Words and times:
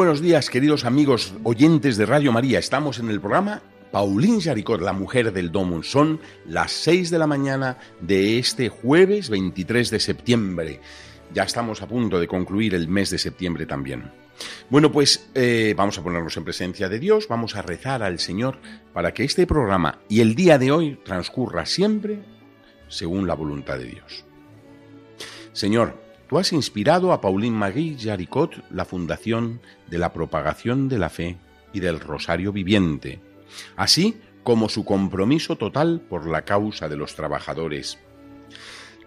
Buenos 0.00 0.22
días, 0.22 0.48
queridos 0.48 0.86
amigos 0.86 1.34
oyentes 1.42 1.98
de 1.98 2.06
Radio 2.06 2.32
María. 2.32 2.58
Estamos 2.58 2.98
en 3.00 3.10
el 3.10 3.20
programa 3.20 3.60
Paulín 3.90 4.40
Jaricot, 4.40 4.80
la 4.80 4.94
mujer 4.94 5.30
del 5.30 5.52
Domun. 5.52 5.84
Son 5.84 6.20
las 6.46 6.72
6 6.72 7.10
de 7.10 7.18
la 7.18 7.26
mañana 7.26 7.76
de 8.00 8.38
este 8.38 8.70
jueves 8.70 9.28
23 9.28 9.90
de 9.90 10.00
septiembre. 10.00 10.80
Ya 11.34 11.42
estamos 11.42 11.82
a 11.82 11.86
punto 11.86 12.18
de 12.18 12.26
concluir 12.26 12.74
el 12.74 12.88
mes 12.88 13.10
de 13.10 13.18
septiembre 13.18 13.66
también. 13.66 14.10
Bueno, 14.70 14.90
pues 14.90 15.28
eh, 15.34 15.74
vamos 15.76 15.98
a 15.98 16.02
ponernos 16.02 16.34
en 16.38 16.44
presencia 16.44 16.88
de 16.88 16.98
Dios, 16.98 17.28
vamos 17.28 17.54
a 17.54 17.60
rezar 17.60 18.02
al 18.02 18.18
Señor 18.18 18.56
para 18.94 19.12
que 19.12 19.24
este 19.24 19.46
programa 19.46 19.98
y 20.08 20.22
el 20.22 20.34
día 20.34 20.56
de 20.56 20.72
hoy 20.72 20.98
transcurra 21.04 21.66
siempre 21.66 22.20
según 22.88 23.26
la 23.26 23.34
voluntad 23.34 23.76
de 23.76 23.84
Dios. 23.84 24.24
Señor, 25.52 25.94
Tú 26.30 26.38
has 26.38 26.52
inspirado 26.52 27.12
a 27.12 27.20
Pauline 27.20 27.56
Marie 27.56 27.96
Jaricot 27.98 28.62
la 28.70 28.84
fundación 28.84 29.60
de 29.88 29.98
la 29.98 30.12
propagación 30.12 30.88
de 30.88 30.96
la 30.96 31.08
fe 31.08 31.38
y 31.72 31.80
del 31.80 31.98
Rosario 31.98 32.52
Viviente, 32.52 33.18
así 33.74 34.14
como 34.44 34.68
su 34.68 34.84
compromiso 34.84 35.56
total 35.56 36.00
por 36.08 36.28
la 36.28 36.42
causa 36.42 36.88
de 36.88 36.96
los 36.96 37.16
trabajadores. 37.16 37.98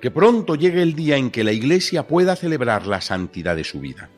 Que 0.02 0.12
pronto 0.12 0.56
llegue 0.56 0.82
el 0.82 0.96
día 0.96 1.16
en 1.16 1.32
que 1.32 1.46
la 1.46 1.54
Iglesia 1.54 2.08
pueda 2.10 2.36
celebrar 2.36 2.88
la 2.88 3.00
santidad 3.00 3.56
de 3.56 3.64
su 3.64 3.80
vida. 3.80 4.10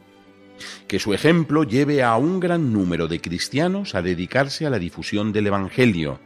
Que 0.88 0.98
su 0.98 1.14
ejemplo 1.14 1.64
lleve 1.64 2.02
a 2.02 2.16
un 2.16 2.40
gran 2.40 2.74
número 2.74 3.08
de 3.08 3.22
cristianos 3.22 3.94
a 3.94 4.02
dedicarse 4.02 4.66
a 4.66 4.72
la 4.72 4.80
difusión 4.80 5.32
del 5.32 5.46
Evangelio, 5.46 6.20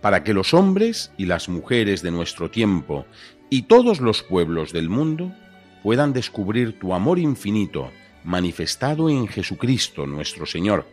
para 0.00 0.24
que 0.24 0.32
los 0.32 0.54
hombres 0.54 1.12
y 1.18 1.26
las 1.26 1.50
mujeres 1.50 2.00
de 2.00 2.10
nuestro 2.10 2.50
tiempo 2.50 3.04
y 3.50 3.64
todos 3.64 4.00
los 4.00 4.22
pueblos 4.22 4.72
del 4.72 4.88
mundo 4.88 5.34
puedan 5.82 6.12
descubrir 6.12 6.78
tu 6.78 6.94
amor 6.94 7.18
infinito 7.18 7.90
manifestado 8.24 9.10
en 9.10 9.26
Jesucristo 9.26 10.06
nuestro 10.06 10.46
Señor, 10.46 10.86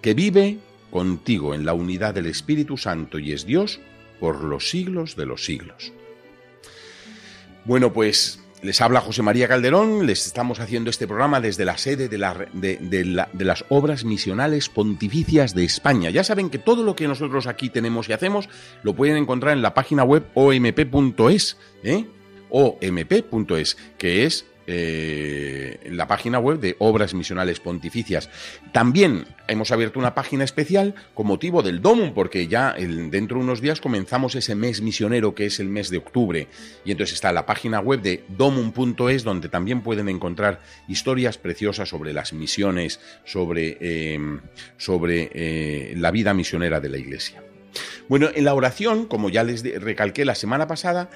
que 0.00 0.14
vive 0.14 0.58
contigo 0.90 1.54
en 1.54 1.64
la 1.64 1.74
unidad 1.74 2.14
del 2.14 2.26
Espíritu 2.26 2.76
Santo 2.76 3.18
y 3.18 3.32
es 3.32 3.46
Dios 3.46 3.80
por 4.20 4.42
los 4.44 4.70
siglos 4.70 5.16
de 5.16 5.26
los 5.26 5.44
siglos. 5.44 5.92
Bueno, 7.64 7.92
pues 7.92 8.42
les 8.62 8.80
habla 8.80 9.00
José 9.00 9.22
María 9.22 9.48
Calderón, 9.48 10.06
les 10.06 10.26
estamos 10.26 10.60
haciendo 10.60 10.90
este 10.90 11.08
programa 11.08 11.40
desde 11.40 11.64
la 11.64 11.76
sede 11.78 12.08
de, 12.08 12.18
las 13.44 13.64
obras 13.68 14.04
misionales 14.04 14.68
pontificias 14.68 15.54
de 15.54 15.64
España. 15.64 16.10
Ya 16.10 16.22
saben 16.22 16.50
que 16.50 16.58
todo 16.58 16.84
lo 16.84 16.94
que 16.94 17.08
nosotros 17.08 17.46
aquí 17.46 17.70
tenemos 17.70 18.08
y 18.08 18.12
hacemos 18.12 18.48
lo 18.82 18.94
pueden 18.94 19.16
encontrar 19.16 19.56
en 19.56 19.62
la 19.62 19.74
página 19.74 20.04
web 20.04 20.26
omp.es. 20.34 21.56
omp.es, 22.52 23.76
que 23.98 24.24
es 24.24 24.46
eh, 24.68 25.80
la 25.90 26.06
página 26.06 26.38
web 26.38 26.60
de 26.60 26.76
Obras 26.78 27.14
Misionales 27.14 27.58
Pontificias. 27.58 28.30
También 28.72 29.24
hemos 29.48 29.72
abierto 29.72 29.98
una 29.98 30.14
página 30.14 30.44
especial 30.44 30.94
con 31.14 31.26
motivo 31.26 31.62
del 31.62 31.82
DOMUM, 31.82 32.14
porque 32.14 32.46
ya 32.46 32.74
dentro 32.74 33.38
de 33.38 33.42
unos 33.42 33.60
días 33.60 33.80
comenzamos 33.80 34.36
ese 34.36 34.54
mes 34.54 34.80
misionero 34.80 35.34
que 35.34 35.46
es 35.46 35.58
el 35.58 35.68
mes 35.68 35.90
de 35.90 35.96
octubre. 35.98 36.46
Y 36.84 36.92
entonces 36.92 37.14
está 37.14 37.32
la 37.32 37.44
página 37.44 37.80
web 37.80 38.02
de 38.02 38.24
domum.es, 38.28 39.24
donde 39.24 39.48
también 39.48 39.80
pueden 39.80 40.08
encontrar 40.08 40.60
historias 40.86 41.38
preciosas 41.38 41.88
sobre 41.88 42.12
las 42.12 42.32
misiones, 42.32 43.00
sobre, 43.24 43.78
eh, 43.80 44.18
sobre 44.76 45.30
eh, 45.32 45.94
la 45.96 46.12
vida 46.12 46.34
misionera 46.34 46.78
de 46.78 46.88
la 46.88 46.98
Iglesia. 46.98 47.42
Bueno, 48.08 48.28
en 48.34 48.44
la 48.44 48.54
oración, 48.54 49.06
como 49.06 49.28
ya 49.28 49.42
les 49.42 49.62
recalqué 49.80 50.24
la 50.24 50.34
semana 50.34 50.66
pasada, 50.66 51.10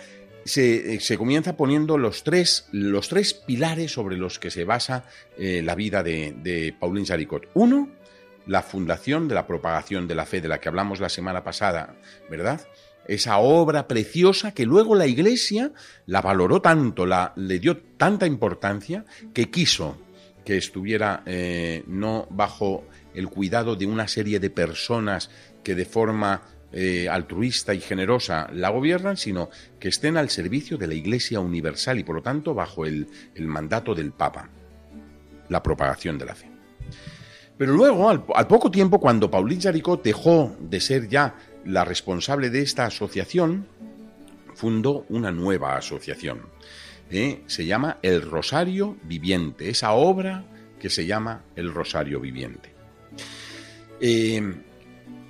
eh, 0.56 0.98
se, 1.00 1.18
comienza 1.18 1.56
poniendo 1.56 1.98
los 1.98 2.22
tres, 2.22 2.68
los 2.72 3.08
tres 3.08 3.34
pilares 3.34 3.92
sobre 3.92 4.16
los 4.16 4.38
que 4.38 4.50
se 4.50 4.64
basa 4.64 5.04
eh, 5.36 5.62
la 5.64 5.74
vida 5.74 6.02
de, 6.02 6.34
de 6.42 6.74
Pauline 6.78 7.06
Jaricot. 7.06 7.48
Uno, 7.54 7.90
la 8.46 8.62
fundación 8.62 9.28
de 9.28 9.34
la 9.34 9.46
propagación 9.46 10.06
de 10.06 10.14
la 10.14 10.24
fe 10.24 10.40
de 10.40 10.48
la 10.48 10.60
que 10.60 10.68
hablamos 10.68 11.00
la 11.00 11.08
semana 11.08 11.42
pasada, 11.42 11.96
¿verdad? 12.30 12.60
Esa 13.08 13.38
obra 13.38 13.86
preciosa 13.88 14.52
que 14.52 14.66
luego 14.66 14.94
la 14.94 15.06
Iglesia 15.06 15.72
la 16.06 16.20
valoró 16.20 16.62
tanto, 16.62 17.06
la, 17.06 17.32
le 17.36 17.58
dio 17.58 17.76
tanta 17.96 18.26
importancia 18.26 19.04
que 19.34 19.50
quiso 19.50 19.98
que 20.44 20.56
estuviera 20.56 21.22
eh, 21.26 21.82
no 21.88 22.28
bajo 22.30 22.84
el 23.14 23.28
cuidado 23.28 23.74
de 23.74 23.86
una 23.86 24.06
serie 24.06 24.38
de 24.38 24.50
personas 24.50 25.28
que 25.64 25.74
de 25.74 25.84
forma 25.84 26.42
eh, 26.78 27.08
altruista 27.08 27.72
y 27.72 27.80
generosa 27.80 28.50
la 28.52 28.68
gobiernan, 28.68 29.16
sino 29.16 29.48
que 29.80 29.88
estén 29.88 30.18
al 30.18 30.28
servicio 30.28 30.76
de 30.76 30.86
la 30.86 30.92
Iglesia 30.92 31.40
universal 31.40 31.98
y 31.98 32.04
por 32.04 32.16
lo 32.16 32.22
tanto 32.22 32.52
bajo 32.52 32.84
el, 32.84 33.08
mandato 33.38 33.94
del 33.94 34.12
Papa, 34.12 34.50
la 35.48 35.62
propagación 35.62 36.18
de 36.18 36.26
la 36.26 36.34
fe. 36.34 36.50
Pero 37.56 37.72
luego, 37.72 38.10
al, 38.10 38.46
poco 38.46 38.70
tiempo, 38.70 39.00
cuando 39.00 39.30
Pauline 39.30 39.62
Jaricot 39.62 40.04
dejó 40.04 40.54
de 40.60 40.78
ser 40.82 41.08
ya 41.08 41.36
la 41.64 41.82
responsable 41.86 42.50
de 42.50 42.60
esta 42.60 42.84
asociación, 42.84 43.66
fundó 44.54 45.06
una 45.08 45.32
nueva 45.32 45.78
asociación. 45.78 46.42
¿eh? 47.10 47.42
se 47.46 47.64
llama 47.64 47.96
El 48.02 48.20
Rosario 48.20 48.98
Viviente, 49.04 49.70
esa 49.70 49.92
obra 49.92 50.44
que 50.78 50.90
se 50.90 51.06
llama 51.06 51.42
El 51.56 51.72
Rosario 51.72 52.20
Viviente. 52.20 52.74
Eh, 53.98 54.42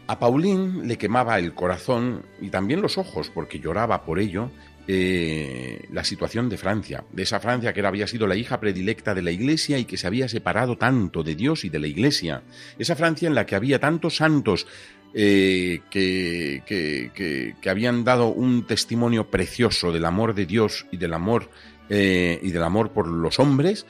a 0.06 0.18
Paulín 0.18 0.86
le 0.86 0.98
quemaba 0.98 1.38
el 1.38 1.52
corazón 1.54 2.24
y 2.40 2.50
también 2.50 2.80
los 2.80 2.98
ojos, 2.98 3.30
porque 3.30 3.58
lloraba 3.58 4.04
por 4.04 4.18
ello, 4.18 4.50
eh, 4.88 5.84
la 5.90 6.04
situación 6.04 6.48
de 6.48 6.56
Francia, 6.56 7.02
de 7.10 7.24
esa 7.24 7.40
Francia 7.40 7.72
que 7.72 7.84
había 7.84 8.06
sido 8.06 8.28
la 8.28 8.36
hija 8.36 8.60
predilecta 8.60 9.14
de 9.14 9.22
la 9.22 9.32
Iglesia 9.32 9.78
y 9.78 9.84
que 9.84 9.96
se 9.96 10.06
había 10.06 10.28
separado 10.28 10.78
tanto 10.78 11.24
de 11.24 11.34
Dios 11.34 11.64
y 11.64 11.70
de 11.70 11.80
la 11.80 11.88
Iglesia, 11.88 12.42
esa 12.78 12.94
Francia 12.94 13.26
en 13.26 13.34
la 13.34 13.46
que 13.46 13.56
había 13.56 13.80
tantos 13.80 14.16
santos 14.16 14.68
eh, 15.12 15.80
que, 15.90 16.62
que, 16.66 17.68
habían 17.70 18.04
dado 18.04 18.28
un 18.28 18.64
testimonio 18.64 19.28
precioso 19.28 19.90
del 19.90 20.04
amor 20.04 20.34
de 20.34 20.46
Dios 20.46 20.86
y 20.92 20.98
del 20.98 21.14
amor, 21.14 21.50
eh, 21.88 22.38
y 22.40 22.52
del 22.52 22.62
amor 22.62 22.92
por 22.92 23.08
los 23.08 23.40
hombres, 23.40 23.86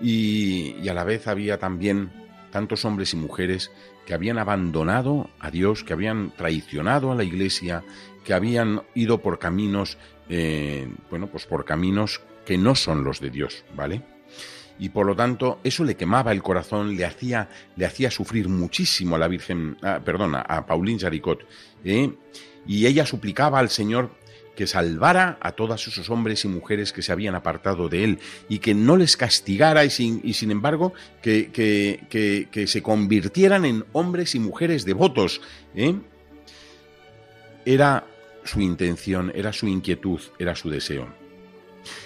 y, 0.00 0.74
y 0.82 0.88
a 0.88 0.94
la 0.94 1.04
vez 1.04 1.28
había 1.28 1.58
también 1.58 2.10
tantos 2.50 2.84
hombres 2.84 3.12
y 3.14 3.16
mujeres 3.16 3.70
que 4.06 4.14
habían 4.14 4.38
abandonado 4.38 5.30
a 5.38 5.50
Dios, 5.50 5.84
que 5.84 5.92
habían 5.92 6.32
traicionado 6.36 7.12
a 7.12 7.14
la 7.14 7.24
Iglesia, 7.24 7.84
que 8.24 8.34
habían 8.34 8.82
ido 8.94 9.18
por 9.18 9.38
caminos, 9.38 9.98
eh, 10.28 10.88
bueno, 11.10 11.28
pues 11.28 11.46
por 11.46 11.64
caminos 11.64 12.20
que 12.44 12.58
no 12.58 12.74
son 12.74 13.04
los 13.04 13.20
de 13.20 13.30
Dios, 13.30 13.64
¿vale? 13.74 14.02
Y 14.78 14.88
por 14.88 15.06
lo 15.06 15.14
tanto, 15.14 15.60
eso 15.62 15.84
le 15.84 15.96
quemaba 15.96 16.32
el 16.32 16.42
corazón, 16.42 16.96
le 16.96 17.04
hacía, 17.04 17.50
le 17.76 17.84
hacía 17.84 18.10
sufrir 18.10 18.48
muchísimo 18.48 19.16
a 19.16 19.18
la 19.18 19.28
Virgen, 19.28 19.76
ah, 19.82 20.00
perdona, 20.02 20.40
a 20.40 20.64
Pauline 20.64 20.98
Jaricot, 20.98 21.46
¿eh? 21.84 22.12
y 22.66 22.86
ella 22.86 23.06
suplicaba 23.06 23.58
al 23.58 23.68
Señor 23.68 24.10
que 24.60 24.66
salvara 24.66 25.38
a 25.40 25.52
todos 25.52 25.88
esos 25.88 26.10
hombres 26.10 26.44
y 26.44 26.48
mujeres 26.48 26.92
que 26.92 27.00
se 27.00 27.12
habían 27.12 27.34
apartado 27.34 27.88
de 27.88 28.04
él 28.04 28.18
y 28.46 28.58
que 28.58 28.74
no 28.74 28.98
les 28.98 29.16
castigara 29.16 29.86
y 29.86 29.88
sin, 29.88 30.20
y 30.22 30.34
sin 30.34 30.50
embargo 30.50 30.92
que, 31.22 31.50
que, 31.50 32.66
se 32.66 32.82
convirtieran 32.82 33.64
en 33.64 33.86
hombres 33.92 34.34
y 34.34 34.38
mujeres 34.38 34.84
devotos. 34.84 35.40
¿eh? 35.74 35.94
Era 37.64 38.04
su 38.44 38.60
intención, 38.60 39.32
era 39.34 39.50
su 39.54 39.66
inquietud, 39.66 40.20
era 40.38 40.54
su 40.54 40.68
deseo. 40.68 41.08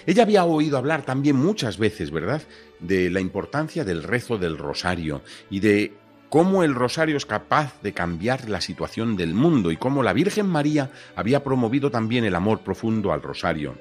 Ella 0.07 0.23
había 0.23 0.45
oído 0.45 0.79
hablar 0.79 1.05
también 1.05 1.35
muchas 1.35 1.77
veces, 1.77 2.13
¿verdad?, 2.13 2.43
de 2.79 3.11
la 3.11 3.19
importancia 3.19 3.85
del 3.85 4.05
rezo 4.05 4.39
del 4.39 4.59
rosario 4.59 5.23
y 5.51 5.59
de 5.59 5.93
cómo 6.35 6.65
el 6.65 6.75
rosario 6.75 7.17
es 7.17 7.27
capaz 7.27 7.81
de 7.81 7.93
cambiar 7.93 8.49
la 8.49 8.61
situación 8.61 9.15
del 9.17 9.35
mundo 9.35 9.71
y 9.71 9.77
cómo 9.77 10.03
la 10.03 10.13
Virgen 10.13 10.49
María 10.49 10.91
había 11.15 11.45
promovido 11.45 11.93
también 11.93 12.25
el 12.25 12.35
amor 12.35 12.63
profundo 12.63 13.13
al 13.13 13.23
rosario. 13.23 13.77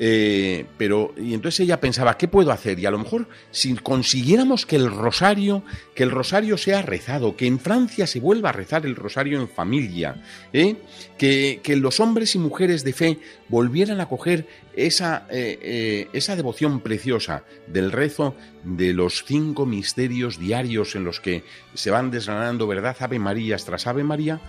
Eh, 0.00 0.64
pero, 0.76 1.12
y 1.16 1.34
entonces 1.34 1.60
ella 1.60 1.80
pensaba, 1.80 2.16
¿qué 2.16 2.28
puedo 2.28 2.52
hacer? 2.52 2.78
Y 2.78 2.86
a 2.86 2.90
lo 2.90 2.98
mejor, 2.98 3.28
si 3.50 3.74
consiguiéramos 3.74 4.64
que 4.64 4.76
el 4.76 4.90
rosario, 4.90 5.64
que 5.94 6.04
el 6.04 6.10
rosario 6.10 6.56
sea 6.56 6.82
rezado, 6.82 7.36
que 7.36 7.46
en 7.46 7.58
Francia 7.58 8.06
se 8.06 8.20
vuelva 8.20 8.50
a 8.50 8.52
rezar 8.52 8.86
el 8.86 8.94
rosario 8.94 9.40
en 9.40 9.48
familia, 9.48 10.22
¿eh? 10.52 10.76
que, 11.18 11.60
los 11.76 12.00
hombres 12.00 12.34
y 12.34 12.38
mujeres 12.38 12.84
de 12.84 12.92
fe 12.92 13.18
volvieran 13.48 14.00
a 14.00 14.08
coger 14.08 14.46
esa, 14.74 15.26
eh, 15.30 16.08
esa 16.12 16.36
devoción 16.36 16.80
preciosa 16.80 17.44
del 17.66 17.92
rezo 17.92 18.34
de 18.64 18.92
los 18.92 19.24
cinco 19.24 19.66
misterios 19.66 20.38
diarios 20.38 20.94
en 20.94 21.04
los 21.04 21.20
que 21.20 21.44
se 21.74 21.90
van 21.90 22.10
desgranando 22.10 22.66
verdad 22.66 22.96
Ave 22.98 23.18
María 23.18 23.56
tras 23.56 23.86
Ave 23.86 24.04
María, 24.04 24.40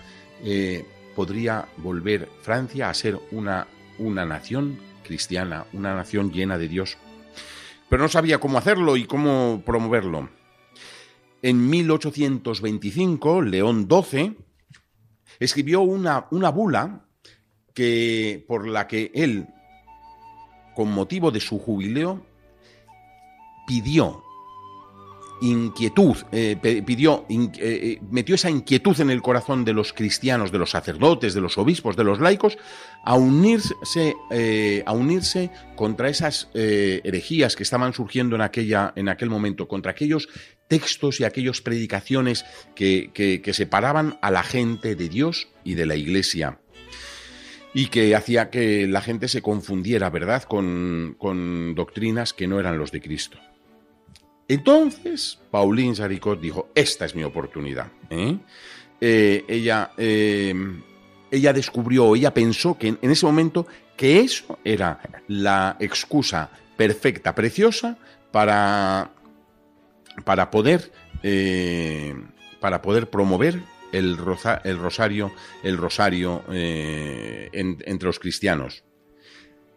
podría 1.16 1.68
volver 1.78 2.30
Francia 2.42 2.90
a 2.90 2.94
ser 2.94 3.19
una, 3.31 3.68
una 4.00 4.25
nación 4.25 4.89
cristiana, 5.10 5.66
una 5.74 5.96
nación 5.96 6.32
llena 6.32 6.60
de 6.60 6.68
Dios. 6.68 6.98
Pero 7.90 8.04
no 8.04 8.10
sabía 8.10 8.40
cómo 8.40 8.60
hacerlo 8.60 8.96
y 8.96 9.06
cómo 9.06 9.64
promoverlo. 9.66 10.30
En 11.42 11.68
1825, 11.68 13.42
León 13.42 13.88
XII 13.90 14.38
escribió 15.40 15.82
una, 15.82 16.28
una 16.30 16.50
bula 16.50 17.08
que, 17.74 18.46
por 18.48 18.68
la 18.68 18.88
que 18.88 19.12
él, 19.16 19.48
con 20.76 20.92
motivo 20.92 21.32
de 21.32 21.40
su 21.40 21.58
jubileo, 21.58 22.24
pidió 23.66 24.24
inquietud, 25.42 26.18
eh, 26.32 26.58
pidió, 26.86 27.26
eh, 27.30 27.50
eh, 27.60 28.00
metió 28.12 28.36
esa 28.36 28.50
inquietud 28.50 29.00
en 29.00 29.10
el 29.10 29.22
corazón 29.22 29.66
de 29.66 29.74
los 29.74 29.94
cristianos, 29.94 30.52
de 30.52 30.58
los 30.58 30.72
sacerdotes, 30.72 31.34
de 31.34 31.42
los 31.42 31.58
obispos, 31.58 31.96
de 31.96 32.04
los 32.04 32.20
laicos, 32.20 32.58
a 33.04 33.16
unirse, 33.16 34.16
a 34.86 34.92
unirse 34.92 35.52
contra 35.76 36.10
esas 36.10 36.50
herejías 36.54 37.56
que 37.56 37.64
estaban 37.64 37.94
surgiendo 37.94 38.36
en, 38.36 38.42
aquella, 38.42 38.94
en 38.96 39.10
aquel 39.10 39.30
momento, 39.30 39.68
contra 39.68 39.92
aquellos 39.92 40.28
textos 40.68 41.20
y 41.20 41.24
aquellas 41.24 41.62
predicaciones 41.62 42.46
que, 42.76 43.12
que, 43.14 43.54
separaban 43.54 44.20
a 44.22 44.32
la 44.32 44.44
gente 44.44 44.96
de 44.96 45.10
Dios 45.10 45.48
y 45.64 45.76
de 45.76 45.86
la 45.86 45.96
Iglesia 45.96 46.60
y 47.74 47.88
que 47.88 48.16
hacía 48.16 48.50
que 48.50 48.88
la 48.88 49.02
gente 49.02 49.28
se 49.28 49.42
confundiera, 49.42 50.10
¿verdad?, 50.10 50.44
con, 50.44 51.16
con 51.18 51.76
doctrinas 51.76 52.34
que 52.34 52.48
no 52.48 52.60
eran 52.60 52.78
los 52.78 52.92
de 52.92 53.02
Cristo. 53.02 53.40
Entonces, 54.50 55.38
Pauline 55.51 55.96
Saricot 55.96 56.42
dijo, 56.42 56.69
esta 56.74 57.06
es 57.06 57.13
mi 57.13 57.24
oportunidad. 57.24 57.92
¿eh? 58.10 58.36
Eh, 59.00 59.46
ella, 59.48 59.92
eh, 59.96 60.56
ella 61.30 61.54
descubrió, 61.54 62.16
ella 62.16 62.34
pensó 62.34 62.75
que 62.75 62.88
en, 62.88 63.12
ese 63.12 63.28
momento 63.28 63.68
que 63.96 64.22
eso 64.22 64.57
era 64.66 65.00
la 65.28 65.78
excusa 65.80 66.50
perfecta, 66.75 67.36
preciosa, 67.36 68.00
para, 68.31 69.12
para, 70.25 70.50
poder, 70.50 70.92
para 72.60 72.81
poder 72.81 73.07
promover 73.07 73.62
el, 73.92 74.18
el 74.63 74.78
rosario, 74.80 75.31
el 75.62 75.78
rosario 75.78 76.44
entre 76.50 78.07
los 78.07 78.18
cristianos. 78.18 78.84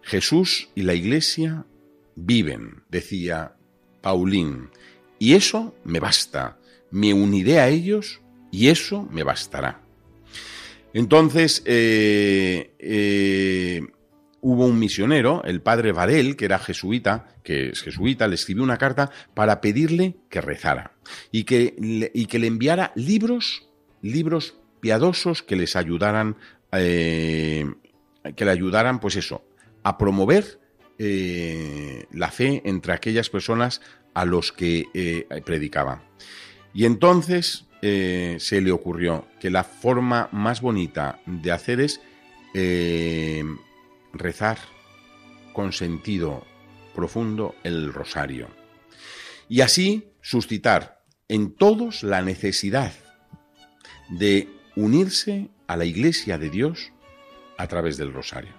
Jesús 0.00 0.70
y 0.74 0.82
la 0.82 0.94
Iglesia 0.94 1.66
viven, 2.14 2.84
decía 2.88 3.56
Paulín, 4.02 4.68
y 5.18 5.34
eso 5.34 5.74
me 5.84 6.00
basta. 6.00 6.58
Me 6.90 7.14
uniré 7.14 7.60
a 7.60 7.68
ellos 7.68 8.20
y 8.50 8.68
eso 8.68 9.08
me 9.10 9.22
bastará. 9.22 9.80
Entonces, 10.92 11.62
eh, 11.64 12.74
eh, 12.78 13.80
hubo 14.40 14.66
un 14.66 14.78
misionero, 14.78 15.42
el 15.44 15.62
padre 15.62 15.92
Varel, 15.92 16.36
que 16.36 16.44
era 16.44 16.58
jesuita, 16.58 17.28
que 17.42 17.70
es 17.70 17.82
jesuita, 17.82 18.28
le 18.28 18.34
escribió 18.34 18.62
una 18.62 18.76
carta 18.76 19.10
para 19.34 19.60
pedirle 19.60 20.16
que 20.28 20.40
rezara 20.40 20.92
y 21.30 21.44
que, 21.44 21.74
le, 21.78 22.10
y 22.12 22.26
que 22.26 22.38
le 22.38 22.48
enviara 22.48 22.92
libros, 22.94 23.68
libros 24.02 24.56
piadosos 24.80 25.42
que 25.42 25.56
les 25.56 25.76
ayudaran, 25.76 26.36
eh, 26.72 27.64
que 28.36 28.44
le 28.44 28.50
ayudaran, 28.50 29.00
pues 29.00 29.16
eso, 29.16 29.44
a 29.84 29.96
promover 29.96 30.58
la 30.98 32.30
fe 32.30 32.62
entre 32.64 32.92
aquellas 32.92 33.28
personas 33.28 33.80
a 34.14 34.24
los 34.24 34.52
que 34.52 34.86
eh, 34.94 35.26
predicaba. 35.44 36.02
Y 36.74 36.84
entonces 36.84 37.66
eh, 37.82 38.36
se 38.38 38.60
le 38.60 38.72
ocurrió 38.72 39.26
que 39.40 39.50
la 39.50 39.64
forma 39.64 40.28
más 40.32 40.60
bonita 40.60 41.20
de 41.26 41.52
hacer 41.52 41.80
es 41.80 42.00
eh, 42.54 43.44
rezar 44.12 44.58
con 45.52 45.72
sentido 45.72 46.46
profundo 46.94 47.54
el 47.62 47.92
rosario. 47.92 48.48
Y 49.48 49.60
así 49.60 50.12
suscitar 50.20 51.04
en 51.28 51.54
todos 51.54 52.02
la 52.02 52.22
necesidad 52.22 52.92
de 54.08 54.48
unirse 54.76 55.50
a 55.66 55.76
la 55.76 55.84
iglesia 55.84 56.38
de 56.38 56.50
Dios 56.50 56.92
a 57.58 57.66
través 57.66 57.96
del 57.96 58.12
rosario. 58.12 58.52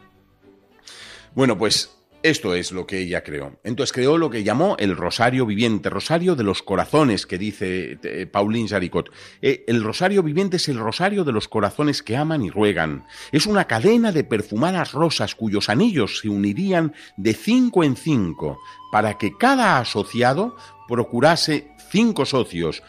Bueno, 1.35 1.57
pues 1.57 1.95
esto 2.24 2.56
es 2.56 2.72
lo 2.72 2.88
que 2.88 3.00
ella 3.00 3.22
creó. 3.22 3.60
Entonces 3.64 3.94
creó 3.94 4.18
lo 4.18 4.30
que 4.30 4.44
llamó 4.44 4.78
el 4.80 4.96
rosario 4.96 5.46
viviente, 5.46 5.90
rosario 5.90 6.36
de 6.36 6.44
los 6.44 6.64
corazones, 6.64 7.28
que 7.28 7.38
dice 7.38 8.00
eh, 8.02 8.25
Pauline 8.25 8.70
Jaricot. 8.70 9.12
Eh, 9.42 9.66
el 9.68 9.84
rosario 9.84 10.24
viviente 10.24 10.56
es 10.56 10.70
el 10.70 10.80
rosario 10.80 11.25
de 11.25 11.34
los 11.34 11.50
corazones 11.50 12.02
que 12.02 12.16
aman 12.16 12.42
y 12.42 12.50
ruegan. 12.50 13.06
Es 13.34 13.46
una 13.46 13.66
cadena 13.66 14.14
de 14.14 14.24
perfumadas 14.24 14.94
rosas 14.94 15.36
cuyos 15.36 15.68
anillos 15.68 16.20
se 16.20 16.30
unirían 16.30 16.94
de 17.18 17.34
cinco 17.34 17.84
en 17.84 17.98
cinco 17.98 18.58
para 18.92 19.18
que 19.18 19.38
cada 19.38 19.78
asociado 19.80 20.56
procurase 20.88 21.72
cinco 21.92 22.26
socios, 22.26 22.84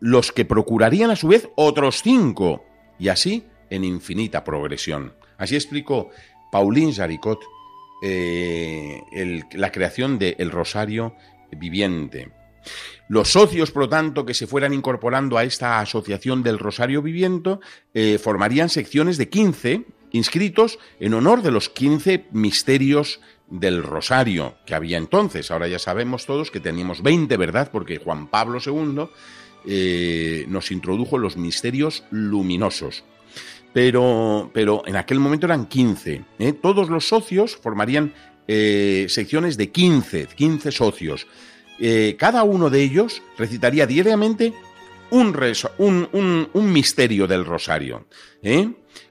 los 0.00 0.32
que 0.32 0.44
procurarían 0.44 1.10
a 1.12 1.16
su 1.16 1.28
vez 1.28 1.48
otros 1.54 2.02
cinco, 2.02 2.64
y 2.98 3.08
así 3.08 3.44
en 3.70 3.84
infinita 3.84 4.42
progresión. 4.42 5.14
Así 5.38 5.54
explicó 5.54 6.10
Pauline 6.50 6.92
Jaricot 6.92 7.40
eh, 8.02 9.02
la 9.52 9.72
creación 9.72 10.18
del 10.18 10.50
rosario 10.50 11.14
viviente. 11.50 12.30
Los 13.08 13.32
socios, 13.32 13.70
por 13.70 13.84
lo 13.84 13.88
tanto, 13.88 14.26
que 14.26 14.34
se 14.34 14.46
fueran 14.46 14.74
incorporando 14.74 15.38
a 15.38 15.44
esta 15.44 15.78
asociación 15.80 16.42
del 16.42 16.58
Rosario 16.58 17.02
Viviente 17.02 17.58
eh, 17.94 18.18
formarían 18.18 18.68
secciones 18.68 19.16
de 19.16 19.28
15 19.28 19.84
inscritos 20.10 20.78
en 20.98 21.14
honor 21.14 21.42
de 21.42 21.52
los 21.52 21.68
15 21.68 22.26
misterios 22.32 23.20
del 23.48 23.82
Rosario 23.82 24.56
que 24.66 24.74
había 24.74 24.98
entonces. 24.98 25.50
Ahora 25.50 25.68
ya 25.68 25.78
sabemos 25.78 26.26
todos 26.26 26.50
que 26.50 26.58
teníamos 26.58 27.02
20, 27.02 27.36
¿verdad? 27.36 27.70
Porque 27.70 27.98
Juan 27.98 28.26
Pablo 28.26 28.58
II 28.64 29.08
eh, 29.66 30.44
nos 30.48 30.72
introdujo 30.72 31.18
los 31.18 31.36
misterios 31.36 32.04
luminosos 32.10 33.04
pero, 33.76 34.50
pero 34.54 34.82
en 34.86 34.96
aquel 34.96 35.20
momento 35.20 35.44
eran 35.44 35.66
15. 35.66 36.24
¿eh? 36.38 36.52
Todos 36.54 36.88
los 36.88 37.08
socios 37.08 37.58
formarían 37.58 38.14
eh, 38.48 39.04
secciones 39.10 39.58
de 39.58 39.70
15, 39.70 40.28
15 40.34 40.72
socios. 40.72 41.26
Eh, 41.78 42.16
cada 42.18 42.42
uno 42.42 42.70
de 42.70 42.80
ellos 42.80 43.22
recitaría 43.36 43.86
diariamente 43.86 44.54
un, 45.10 45.36
un, 45.76 46.48
un, 46.54 46.72
misterio 46.72 47.26
del 47.26 47.44
rosario, 47.44 48.06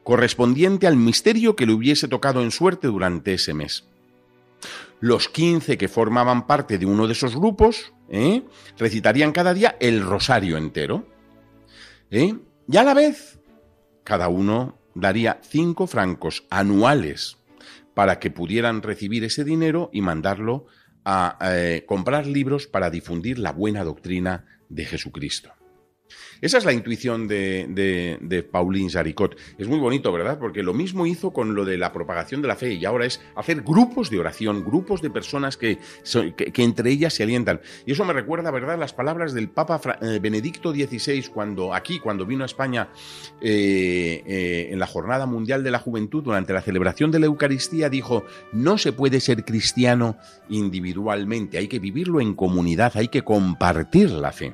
correspondiente 0.01 0.88
al 0.88 0.98
misterio 0.98 1.55
que 1.55 1.67
le 1.67 1.74
hubiese 1.74 2.07
tocado 2.07 2.41
en 2.41 2.50
suerte 2.50 2.88
durante 2.88 3.36
ese 3.36 3.53
mes. 3.53 3.86
Los 5.00 5.29
15 5.29 5.77
que 5.77 5.88
formaban 5.88 6.48
parte 6.48 6.79
de 6.79 6.88
uno 6.88 7.05
de 7.05 7.13
esos 7.13 7.36
grupos 7.36 7.93
recitarían 8.79 9.31
cada 9.31 9.53
día 9.53 9.77
el 9.79 10.01
rosario 10.01 10.57
entero. 10.57 11.05
Y 12.10 12.77
a 12.77 12.84
la 12.84 12.95
vez 12.95 13.35
cada 14.05 14.29
uno 14.29 14.79
daría 14.93 15.39
cinco 15.41 15.88
francos 15.88 16.45
anuales 16.50 17.38
para 17.93 18.19
que 18.19 18.31
pudieran 18.31 18.81
recibir 18.81 19.25
ese 19.25 19.43
dinero 19.43 19.89
y 19.91 20.01
mandarlo 20.01 20.67
a 21.03 21.38
eh, 21.41 21.83
comprar 21.85 22.25
libros 22.25 22.67
para 22.67 22.89
difundir 22.89 23.39
la 23.39 23.51
buena 23.51 23.83
doctrina 23.83 24.45
de 24.69 24.85
Jesucristo. 24.85 25.51
Esa 26.41 26.57
es 26.57 26.65
la 26.65 26.74
intuición 26.74 27.27
de, 27.27 28.48
Pauline 28.51 28.89
Jaricot. 28.89 29.36
Es 29.57 29.67
muy 29.67 29.79
bonito, 29.79 30.12
¿verdad? 30.12 30.38
Porque 30.39 30.63
lo 30.63 30.74
mismo 30.74 31.05
hizo 31.05 31.31
con 31.31 31.55
lo 31.55 31.65
de 31.65 31.77
la 31.77 31.91
propagación 31.91 32.41
de 32.41 32.48
la 32.48 32.55
fe 32.55 32.74
y 32.74 32.86
ahora 32.86 33.05
es 33.05 33.22
hacer 33.36 33.62
grupos 33.62 34.10
de 34.10 34.19
oración, 34.19 34.63
grupos 34.63 35.01
de 35.01 35.10
personas 35.10 35.57
que, 35.57 35.79
que, 36.36 36.63
entre 36.63 36.91
ellas 36.91 37.13
se 37.13 37.24
alientan. 37.24 37.62
Y 37.86 37.93
eso 37.93 38.05
me 38.05 38.13
recuerda, 38.13 38.51
¿verdad?, 38.51 38.77
las 38.77 38.93
palabras 38.93 39.34
del 39.34 39.50
Papa 39.50 39.81
eh, 40.01 40.19
Benedicto 40.22 40.72
XVI 40.72 41.29
cuando 41.34 41.74
aquí, 41.74 42.00
cuando 42.00 42.25
vino 42.25 42.43
a 42.43 42.45
España 42.45 42.89
eh, 43.41 44.24
eh, 44.25 44.69
en 44.72 44.79
la 44.79 44.88
Jornada 44.88 45.25
Mundial 45.25 45.63
de 45.63 45.72
la 45.72 45.79
Juventud, 45.79 46.24
durante 46.24 46.53
la 46.53 46.62
celebración 46.62 47.12
de 47.12 47.19
la 47.19 47.25
Eucaristía, 47.25 47.89
dijo, 47.89 48.24
no 48.51 48.77
se 48.77 48.91
puede 48.91 49.19
ser 49.19 49.45
cristiano 49.45 50.17
individualmente, 50.50 51.57
hay 51.57 51.67
que 51.67 51.79
vivirlo 51.79 52.22
en 52.22 52.36
comunidad, 52.36 52.93
hay 52.95 53.07
que 53.07 53.24
compartir 53.24 54.12
la 54.12 54.31
fe. 54.31 54.53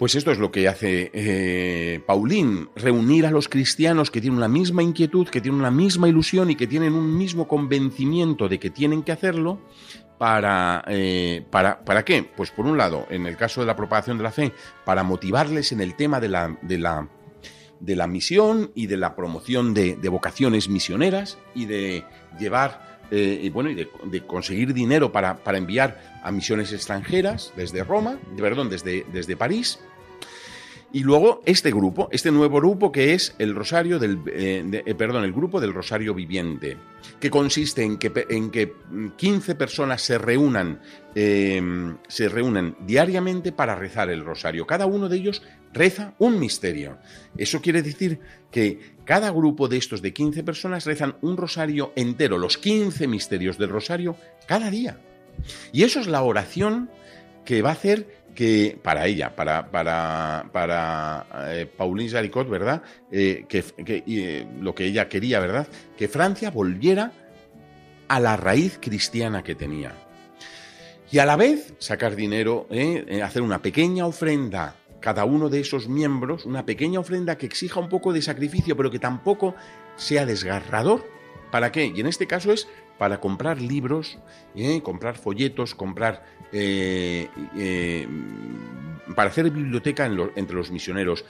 Pues 0.00 0.14
esto 0.14 0.30
es 0.30 0.38
lo 0.38 0.50
que 0.50 0.66
hace 0.66 1.10
eh, 1.12 2.00
Paulín, 2.06 2.70
reunir 2.74 3.26
a 3.26 3.30
los 3.30 3.50
cristianos 3.50 4.10
que 4.10 4.22
tienen 4.22 4.38
una 4.38 4.48
misma 4.48 4.82
inquietud, 4.82 5.28
que 5.28 5.42
tienen 5.42 5.60
una 5.60 5.70
misma 5.70 6.08
ilusión 6.08 6.48
y 6.48 6.56
que 6.56 6.66
tienen 6.66 6.94
un 6.94 7.18
mismo 7.18 7.46
convencimiento 7.46 8.48
de 8.48 8.58
que 8.58 8.70
tienen 8.70 9.02
que 9.02 9.12
hacerlo. 9.12 9.60
Para, 10.16 10.82
eh, 10.88 11.44
para, 11.50 11.84
¿Para 11.84 12.02
qué? 12.02 12.22
Pues 12.22 12.50
por 12.50 12.64
un 12.64 12.78
lado, 12.78 13.06
en 13.10 13.26
el 13.26 13.36
caso 13.36 13.60
de 13.60 13.66
la 13.66 13.76
propagación 13.76 14.16
de 14.16 14.22
la 14.22 14.32
fe, 14.32 14.54
para 14.86 15.02
motivarles 15.02 15.70
en 15.72 15.82
el 15.82 15.94
tema 15.96 16.18
de 16.18 16.28
la, 16.30 16.56
de 16.62 16.78
la, 16.78 17.06
de 17.78 17.94
la 17.94 18.06
misión 18.06 18.72
y 18.74 18.86
de 18.86 18.96
la 18.96 19.14
promoción 19.14 19.74
de, 19.74 19.96
vocaciones 20.08 20.70
misioneras 20.70 21.36
y 21.54 21.66
de 21.66 22.06
llevar 22.38 22.89
eh, 23.10 23.40
y 23.42 23.50
bueno, 23.50 23.70
y 23.70 23.74
de, 23.74 24.26
conseguir 24.26 24.72
dinero 24.72 25.10
para, 25.10 25.38
para, 25.42 25.58
enviar 25.58 26.20
a 26.22 26.30
misiones 26.30 26.72
extranjeras 26.72 27.52
desde 27.56 27.84
Roma, 27.84 28.18
perdón, 28.36 28.70
desde, 28.70 29.04
desde 29.12 29.36
París, 29.36 29.80
y 30.92 31.04
luego 31.04 31.40
este 31.46 31.70
grupo, 31.70 32.08
este 32.10 32.32
nuevo 32.32 32.56
grupo 32.58 32.90
que 32.90 33.14
es 33.14 33.34
el 33.38 33.54
Rosario 33.54 33.98
del, 33.98 34.20
eh, 34.26 34.82
eh, 34.84 34.94
perdón, 34.94 35.24
el 35.24 35.32
grupo 35.32 35.60
del 35.60 35.72
Rosario 35.72 36.14
Viviente, 36.14 36.76
que 37.20 37.30
consiste 37.30 37.84
en 37.84 37.96
que, 37.96 38.26
en 38.28 38.50
que 38.50 38.74
15 39.16 39.54
personas 39.54 40.02
se 40.02 40.18
reúnan, 40.18 40.80
em, 41.14 41.96
se 42.08 42.28
reúnan 42.28 42.76
diariamente 42.86 43.52
para 43.52 43.76
rezar 43.76 44.10
el 44.10 44.24
Rosario. 44.24 44.66
Cada 44.66 44.86
uno 44.86 45.08
de 45.08 45.16
ellos 45.16 45.42
reza 45.72 46.14
un 46.18 46.40
misterio. 46.40 46.98
Eso 47.36 47.60
quiere 47.60 47.82
decir 47.82 48.18
que 48.50 48.96
cada 49.10 49.32
grupo 49.32 49.66
de 49.66 49.76
estos 49.76 50.02
de 50.02 50.12
15 50.12 50.44
personas 50.44 50.86
rezan 50.86 51.16
un 51.20 51.36
rosario 51.36 51.92
entero, 51.96 52.38
los 52.38 52.58
15 52.58 53.08
misterios 53.08 53.58
del 53.58 53.68
rosario, 53.68 54.14
cada 54.46 54.70
día. 54.70 55.00
Y 55.72 55.82
eso 55.82 55.98
es 55.98 56.06
la 56.06 56.22
oración 56.22 56.88
que 57.44 57.60
va 57.60 57.70
a 57.70 57.72
hacer 57.72 58.22
que 58.36 58.78
para 58.80 59.08
ella, 59.08 59.34
para, 59.34 59.68
para, 59.68 60.48
para 60.52 61.26
eh, 61.48 61.66
Pauline 61.66 62.08
Jaricot, 62.08 62.48
¿verdad? 62.48 62.84
Eh, 63.10 63.46
que, 63.48 63.64
eh, 64.06 64.46
lo 64.60 64.76
que 64.76 64.84
ella 64.84 65.08
quería, 65.08 65.40
¿verdad? 65.40 65.66
Que 65.98 66.06
Francia 66.06 66.52
volviera 66.52 67.10
a 68.06 68.20
la 68.20 68.36
raíz 68.36 68.78
cristiana 68.80 69.42
que 69.42 69.56
tenía. 69.56 69.92
Y 71.10 71.18
a 71.18 71.26
la 71.26 71.34
vez 71.34 71.74
sacar 71.80 72.14
dinero, 72.14 72.68
hacer 73.24 73.42
una 73.42 73.60
pequeña 73.60 74.06
ofrenda, 74.06 74.76
cada 75.00 75.24
uno 75.24 75.48
de 75.48 75.60
esos 75.60 75.88
miembros, 75.88 76.44
una 76.44 76.66
pequeña 76.66 77.00
ofrenda 77.00 77.38
que 77.38 77.46
exija 77.46 77.80
un 77.80 77.88
poco 77.88 78.12
de 78.12 78.22
sacrificio, 78.22 78.76
pero 78.76 78.90
que 78.90 78.98
tampoco 78.98 79.54
sea 79.96 80.26
desgarrador. 80.26 81.04
¿Para 81.50 81.72
qué? 81.72 81.92
Y 81.94 82.00
en 82.00 82.06
este 82.06 82.26
caso 82.26 82.52
es 82.52 82.68
para 82.98 83.18
comprar 83.18 83.60
libros, 83.60 84.18
comprar 84.82 85.16
folletos, 85.16 85.74
comprar 85.74 86.24
eh, 86.52 87.28
eh, 87.56 88.06
para 89.16 89.30
hacer 89.30 89.50
biblioteca 89.50 90.06
entre 90.36 90.56
los 90.56 90.70
misioneros. 90.70 91.24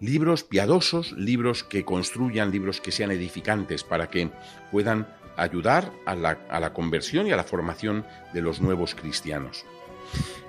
Libros 0.00 0.42
piadosos, 0.42 1.12
libros 1.12 1.64
que 1.64 1.84
construyan, 1.84 2.50
libros 2.50 2.80
que 2.80 2.92
sean 2.92 3.10
edificantes 3.10 3.84
para 3.84 4.10
que 4.10 4.30
puedan 4.70 5.06
ayudar 5.36 5.92
a 6.04 6.14
la, 6.14 6.72
conversión 6.72 7.26
y 7.26 7.32
a 7.32 7.36
la 7.36 7.44
formación 7.44 8.04
de 8.32 8.42
los 8.42 8.60
nuevos 8.60 8.94
cristianos. 8.94 9.64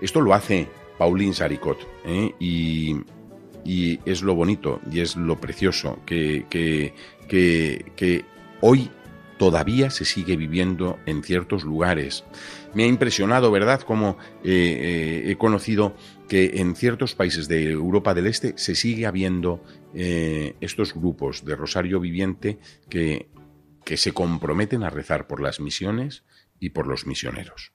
Esto 0.02 0.22
lo 0.22 0.34
hace 0.34 0.68
Pauline 0.98 1.34
Saricot 1.34 1.78
¿eh? 2.06 2.34
y, 2.40 2.96
es 4.06 4.22
lo 4.22 4.36
bonito 4.36 4.80
y 4.92 5.00
es 5.00 5.16
lo 5.16 5.40
precioso 5.42 6.00
que, 6.06 6.46
que, 6.50 6.94
que 7.28 8.26
hoy 8.62 8.92
todavía 9.38 9.90
se 9.90 10.06
sigue 10.06 10.38
viviendo 10.38 11.00
en 11.06 11.24
ciertos 11.24 11.64
lugares. 11.64 12.24
Me 12.74 12.84
ha 12.84 12.88
impresionado, 12.88 13.52
¿verdad?, 13.52 13.82
como 13.82 14.18
eh, 14.44 15.24
eh, 15.26 15.32
he 15.32 15.36
conocido 15.38 15.96
que 16.30 16.54
en 16.56 16.76
ciertos 16.76 17.16
países 17.16 17.48
de 17.48 17.72
Europa 17.72 18.14
del 18.14 18.28
Este 18.28 18.54
se 18.58 18.76
sigue 18.76 19.06
habiendo 19.06 19.64
estos 19.94 20.94
grupos 20.94 21.46
de 21.46 21.56
Rosario 21.56 22.02
Viviente 22.02 22.60
que, 22.90 23.30
que 23.86 23.96
se 23.96 24.12
comprometen 24.12 24.84
a 24.84 24.90
rezar 24.90 25.26
por 25.26 25.40
las 25.40 25.62
misiones 25.62 26.26
y 26.60 26.72
por 26.72 26.86
los 26.86 27.08
misioneros. 27.08 27.75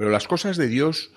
Pero 0.00 0.10
las 0.10 0.26
cosas 0.26 0.56
de 0.56 0.66
Dios 0.66 1.10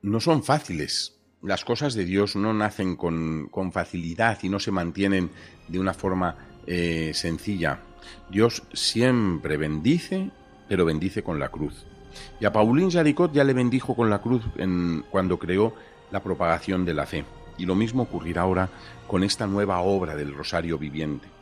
no 0.00 0.20
son 0.20 0.44
fáciles. 0.44 1.16
Las 1.42 1.64
cosas 1.64 1.94
de 1.94 2.04
Dios 2.04 2.36
no 2.36 2.54
nacen 2.54 2.94
con, 2.94 3.50
facilidad 3.72 4.38
y 4.44 4.48
no 4.48 4.60
se 4.60 4.70
mantienen 4.70 5.28
de 5.66 5.80
una 5.80 5.92
forma 5.92 6.36
eh, 6.68 7.10
sencilla. 7.14 7.80
Dios 8.30 8.62
siempre 8.72 9.56
bendice, 9.56 10.30
pero 10.68 10.84
bendice 10.84 11.24
con 11.24 11.40
la 11.40 11.48
cruz. 11.48 11.84
Y 12.38 12.44
a 12.44 12.52
Pauline 12.52 12.92
Jaricot 12.92 13.32
ya 13.32 13.42
le 13.42 13.54
bendijo 13.54 13.96
con 13.96 14.08
la 14.08 14.20
cruz 14.20 14.44
en, 14.56 15.04
cuando 15.10 15.40
creó 15.40 15.74
la 16.12 16.22
propagación 16.22 16.84
de 16.84 16.94
la 16.94 17.06
fe. 17.06 17.24
Y 17.58 17.66
lo 17.66 17.74
mismo 17.74 18.04
ocurrirá 18.04 18.42
ahora 18.42 18.68
con 19.08 19.24
esta 19.24 19.48
nueva 19.48 19.80
obra 19.80 20.14
del 20.14 20.32
Rosario 20.32 20.78
Viviente. 20.78 21.35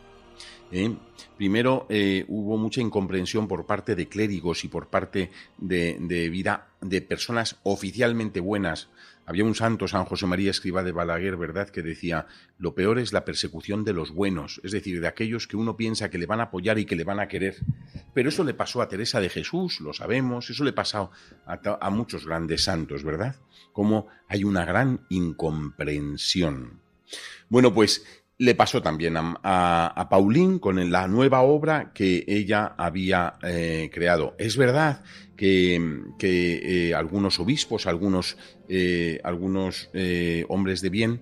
¿Eh? 0.73 0.95
Primero 1.37 1.87
eh, 1.89 2.25
hubo 2.29 2.57
mucha 2.57 2.81
incomprensión 2.81 3.49
por 3.49 3.67
parte 3.67 3.95
de 3.95 4.09
clérigos 4.09 4.65
y 4.65 4.69
por 4.69 4.89
parte 4.89 5.31
de, 5.59 6.29
vida 6.31 6.69
de 6.81 7.03
personas 7.03 7.59
oficialmente 7.63 8.41
buenas. 8.41 8.89
Había 9.27 9.45
un 9.45 9.55
santo, 9.55 9.89
San 9.89 10.05
José 10.05 10.27
María 10.27 10.51
Escriba 10.51 10.83
de 10.83 10.93
Balaguer, 10.93 11.37
¿verdad?, 11.37 11.71
que 11.71 11.83
decía, 11.83 12.27
lo 12.59 12.75
peor 12.75 12.99
es 12.99 13.13
la 13.15 13.25
persecución 13.25 13.83
de 13.83 13.95
los 13.95 14.11
buenos, 14.11 14.61
es 14.63 14.73
decir, 14.73 15.01
de 15.01 15.09
aquellos 15.09 15.47
que 15.47 15.57
uno 15.57 15.77
piensa 15.77 16.11
que 16.11 16.19
le 16.19 16.27
van 16.27 16.41
a 16.41 16.45
apoyar 16.45 16.79
y 16.79 16.85
que 16.85 16.95
le 16.95 17.05
van 17.05 17.21
a 17.21 17.29
querer. 17.29 17.57
Pero 18.13 18.29
eso 18.29 18.45
le 18.45 18.53
pasó 18.53 18.83
a 18.83 18.89
Teresa 18.89 19.21
de 19.21 19.31
Jesús, 19.31 19.81
lo 19.81 19.95
sabemos, 19.95 20.51
eso 20.51 20.63
le 20.63 20.75
pasó 20.75 21.11
a, 21.47 21.61
a 21.81 21.91
muchos 21.91 22.27
grandes 22.27 22.65
santos, 22.65 23.03
¿verdad? 23.03 23.37
Como 23.73 24.09
hay 24.29 24.45
una 24.45 24.67
gran 24.67 25.07
incomprensión. 25.09 26.81
Bueno, 27.49 27.73
pues 27.73 28.24
le 28.45 28.55
pasó 28.55 28.83
también 28.83 29.17
a, 29.17 29.87
a, 29.87 30.09
Paulín 30.11 30.59
con 30.59 30.91
la 30.91 31.09
nueva 31.09 31.41
obra 31.41 31.93
que 31.95 32.25
ella 32.27 32.75
había 32.77 33.35
eh, 33.43 33.91
creado. 33.93 34.35
Es 34.39 34.59
verdad 34.59 35.03
que, 35.35 35.81
eh, 36.21 36.95
algunos 36.95 37.41
obispos, 37.41 37.87
algunos, 37.87 38.37
eh, 38.69 39.19
algunos 39.25 39.91
hombres 40.49 40.83
de 40.83 40.91
bien 40.91 41.21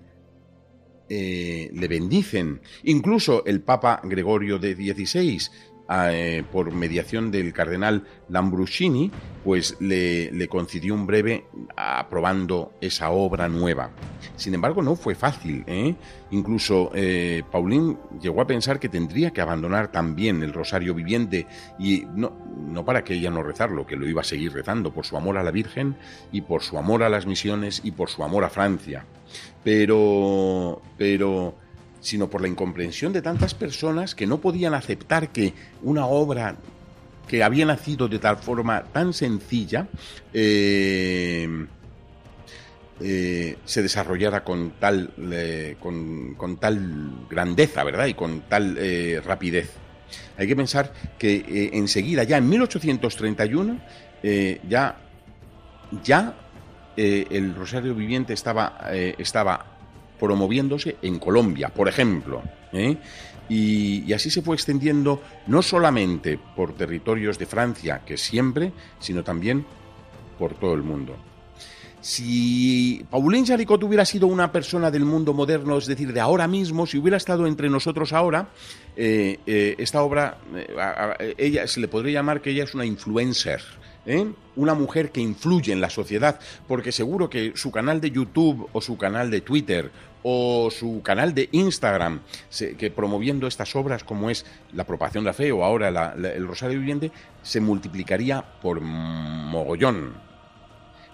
le 1.09 1.87
bendicen. 1.87 2.61
Incluso 2.83 3.45
el 3.45 3.61
Papa 3.61 4.01
Gregorio 4.03 4.59
de 4.59 4.75
XVI 4.75 5.39
eh, 5.89 6.43
por 6.49 6.71
mediación 6.71 7.29
del 7.29 7.51
cardenal 7.51 8.03
Lambruscini, 8.29 9.11
pues 9.43 9.75
le, 9.81 10.47
concedió 10.47 10.93
un 10.93 11.05
breve 11.05 11.45
aprobando 11.75 12.71
esa 12.79 13.09
obra 13.09 13.49
nueva. 13.49 13.91
Sin 14.37 14.53
embargo, 14.53 14.81
no 14.81 14.95
fue 14.95 15.13
fácil. 15.13 15.63
¿eh? 15.67 15.93
Incluso 16.31 16.91
eh, 16.95 17.43
Paulín 17.51 17.97
llegó 18.21 18.41
a 18.41 18.47
pensar 18.47 18.79
que 18.79 18.87
tendría 18.87 19.31
que 19.31 19.41
abandonar 19.41 19.91
también 19.91 20.41
el 20.41 20.53
rosario 20.53 20.93
viviente 20.93 21.47
y 21.77 22.05
no, 22.15 22.33
no 22.57 22.85
para 22.85 23.03
que 23.03 23.15
ella 23.15 23.29
no 23.29 23.43
rezarlo, 23.43 23.85
que 23.85 23.97
lo 23.97 24.07
iba 24.07 24.21
a 24.21 24.25
seguir 24.25 24.53
rezando 24.53 24.93
por 24.93 25.05
su 25.05 25.17
amor 25.17 25.37
a 25.37 25.43
la 25.43 25.51
Virgen 25.51 25.97
y 26.31 26.41
por 26.41 26.63
su 26.63 26.77
amor 26.77 27.03
a 27.03 27.09
las 27.09 27.25
misiones 27.25 27.81
y 27.83 27.91
por 27.91 28.09
su 28.09 28.23
amor 28.23 28.45
a 28.45 28.49
Francia. 28.49 29.05
Pero, 29.63 30.81
pero 30.97 31.55
sino 32.03 32.29
por 32.29 32.41
la 32.41 32.49
incomprensión 32.49 33.13
de 33.13 33.21
tantas 33.21 33.55
personas 33.55 34.13
que 34.13 34.27
no 34.27 34.39
podían 34.39 34.73
aceptar 34.73 35.29
que 35.29 35.53
una 35.81 36.05
obra 36.05 36.57
que 37.27 37.41
había 37.41 37.65
nacido 37.65 38.09
de 38.09 38.19
tal 38.19 38.37
forma 38.37 38.83
tan 38.83 39.13
sencilla 39.13 39.87
eh, 40.33 41.65
eh, 42.99 43.57
se 43.63 43.81
desarrollara 43.81 44.43
con 44.43 44.71
tal, 44.71 45.13
eh, 45.31 45.77
con, 45.79 46.57
tal 46.59 47.25
grandeza, 47.29 47.85
¿verdad? 47.85 48.07
Y 48.07 48.13
con 48.15 48.41
tal 48.41 48.77
rapidez. 49.25 49.71
Hay 50.37 50.45
que 50.45 50.55
pensar 50.57 50.93
que 51.17 51.71
enseguida, 51.73 52.23
ya 52.23 52.37
en 52.37 52.49
1831, 52.49 53.79
ya, 54.67 54.97
ya 56.03 56.35
el 56.95 57.55
Rosario 57.55 57.95
Viviente 57.95 58.33
estaba, 58.33 58.89
estaba 58.91 59.72
promoviéndose 60.19 60.97
en 61.01 61.19
Colombia, 61.19 61.69
por 61.69 61.87
ejemplo. 61.87 62.41
¿eh? 62.71 62.97
Y, 63.49 64.11
así 64.13 64.29
se 64.29 64.41
fue 64.41 64.55
extendiendo 64.55 65.21
no 65.47 65.61
solamente 65.61 66.39
por 66.55 66.73
territorios 66.73 67.37
de 67.37 67.45
Francia, 67.45 68.01
que 68.05 68.17
siempre, 68.17 68.71
sino 68.99 69.23
también 69.23 69.65
por 70.39 70.55
todo 70.55 70.73
el 70.73 70.83
mundo. 70.83 71.15
Si 72.01 73.05
Pauline 73.09 73.47
Jaricot 73.47 73.81
hubiera 73.83 74.03
sido 74.03 74.27
una 74.27 74.51
persona 74.51 74.91
del 74.91 75.05
mundo 75.05 75.33
moderno, 75.33 75.77
es 75.77 75.85
decir, 75.85 76.11
de 76.11 76.19
ahora 76.19 76.47
mismo, 76.47 76.85
si 76.85 76.97
hubiera 76.97 77.15
estado 77.15 77.47
entre 77.47 77.69
nosotros 77.69 78.11
ahora, 78.11 78.49
eh, 78.97 79.39
eh, 79.45 79.75
esta 79.77 80.03
obra, 80.03 80.37
ella 81.37 81.65
se 81.65 81.79
le 81.79 81.87
podría 81.87 82.19
llamar 82.19 82.41
que 82.41 82.49
ella 82.49 82.65
es 82.65 82.75
una 82.75 82.85
influencer, 82.85 83.61
¿eh? 84.05 84.31
una 84.55 84.73
mujer 84.73 85.11
que 85.11 85.21
influye 85.21 85.71
en 85.71 85.81
la 85.81 85.89
sociedad, 85.89 86.39
porque 86.67 86.91
seguro 86.91 87.29
que 87.29 87.53
su 87.55 87.71
canal 87.71 88.01
de 88.01 88.11
YouTube 88.11 88.69
o 88.73 88.81
su 88.81 88.97
canal 88.97 89.31
de 89.31 89.41
Twitter 89.41 89.91
o 90.23 90.69
su 90.71 91.01
canal 91.01 91.33
de 91.33 91.49
Instagram, 91.51 92.21
que 92.77 92.91
promoviendo 92.91 93.45
estas 93.45 93.75
obras 93.75 94.03
como 94.03 94.29
es 94.29 94.45
la 94.71 94.85
propagación 94.85 95.25
de 95.25 95.29
la 95.29 95.33
fe 95.33 95.51
o 95.51 95.63
ahora 95.63 96.13
el 96.15 96.47
Rosario 96.47 96.79
Viviente, 96.79 97.11
se 97.41 97.59
multiplicaría 97.59 98.41
por 98.61 98.79
mogollón. 98.79 100.13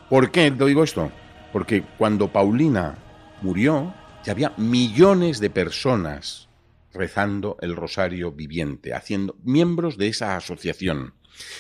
¿Por 0.09 0.31
qué 0.31 0.51
lo 0.51 0.67
digo 0.67 0.83
esto? 0.83 1.11
Porque 1.51 1.83
cuando 1.97 2.31
Paulina 2.31 2.97
murió, 3.41 3.93
ya 4.23 4.33
había 4.33 4.53
millones 4.57 5.39
de 5.39 5.49
personas 5.49 6.49
rezando 6.93 7.57
el 7.61 7.75
Rosario 7.75 8.31
Viviente, 8.31 8.93
haciendo 8.93 9.35
miembros 9.43 9.97
de 9.97 10.07
esa 10.07 10.35
asociación. 10.35 11.13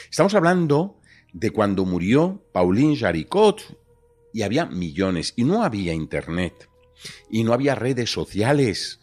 Estamos 0.09 0.33
hablando 0.35 0.98
de 1.33 1.51
cuando 1.51 1.85
murió 1.85 2.43
Pauline 2.51 2.97
Jaricot 2.97 3.77
y 4.33 4.41
había 4.43 4.65
millones 4.65 5.33
y 5.35 5.43
no 5.43 5.63
había 5.63 5.93
internet 5.93 6.69
y 7.29 7.43
no 7.43 7.53
había 7.53 7.75
redes 7.75 8.11
sociales. 8.11 8.99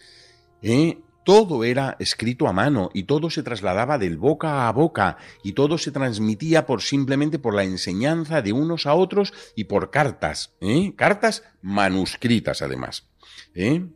¿eh? 0.62 0.98
Todo 1.24 1.64
era 1.64 1.96
escrito 1.98 2.46
a 2.46 2.52
mano 2.52 2.90
y 2.94 3.04
todo 3.04 3.30
se 3.30 3.42
trasladaba 3.42 3.98
del 3.98 4.16
boca 4.16 4.68
a 4.68 4.72
boca 4.72 5.16
y 5.42 5.52
todo 5.52 5.76
se 5.76 5.90
transmitía 5.90 6.66
por 6.66 6.82
simplemente 6.82 7.38
por 7.38 7.54
la 7.54 7.64
enseñanza 7.64 8.42
de 8.42 8.52
unos 8.52 8.86
a 8.86 8.94
otros 8.94 9.32
y 9.56 9.64
por 9.64 9.90
cartas, 9.90 10.54
¿eh? 10.60 10.94
cartas 10.94 11.42
manuscritas 11.62 12.62
además. 12.62 13.08
¿eh? 13.54 13.86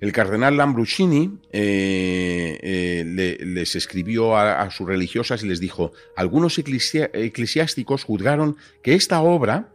El 0.00 0.12
cardenal 0.12 0.56
Lambruscini 0.56 1.40
eh, 1.52 2.58
eh, 2.62 3.44
les 3.44 3.76
escribió 3.76 4.36
a, 4.36 4.70
sus 4.70 4.86
religiosas 4.86 5.42
y 5.42 5.48
les 5.48 5.60
dijo, 5.60 5.92
algunos 6.16 6.58
eclesiásticos 6.58 8.04
juzgaron 8.04 8.56
que 8.82 8.94
esta 8.94 9.20
obra 9.22 9.70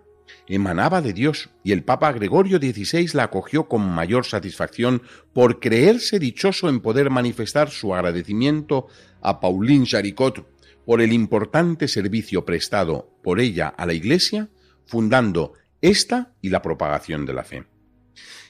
emanaba 0.48 1.02
de 1.02 1.14
Dios 1.14 1.50
y 1.64 1.72
el 1.72 1.84
Papa 1.84 2.12
Gregorio 2.12 2.58
XVI 2.58 3.10
la 3.14 3.24
acogió 3.24 3.68
con 3.68 3.90
mayor 3.90 4.26
satisfacción 4.26 5.02
por 5.34 5.60
creerse 5.60 6.20
dichoso 6.20 6.70
en 6.70 6.82
poder 6.82 7.10
manifestar 7.10 7.70
su 7.70 7.94
agradecimiento 7.94 8.88
a 9.22 9.40
Pauline 9.40 9.86
Jaricot 9.86 10.46
por 10.86 11.02
el 11.02 11.14
importante 11.14 11.88
servicio 11.88 12.46
prestado 12.46 13.12
por 13.24 13.40
ella 13.40 13.68
a 13.68 13.86
la 13.86 13.94
Iglesia, 13.94 14.50
fundando 14.86 15.54
esta 15.82 16.34
y 16.42 16.50
la 16.50 16.62
propagación 16.62 17.26
de 17.26 17.34
la 17.34 17.44
fe. 17.44 17.66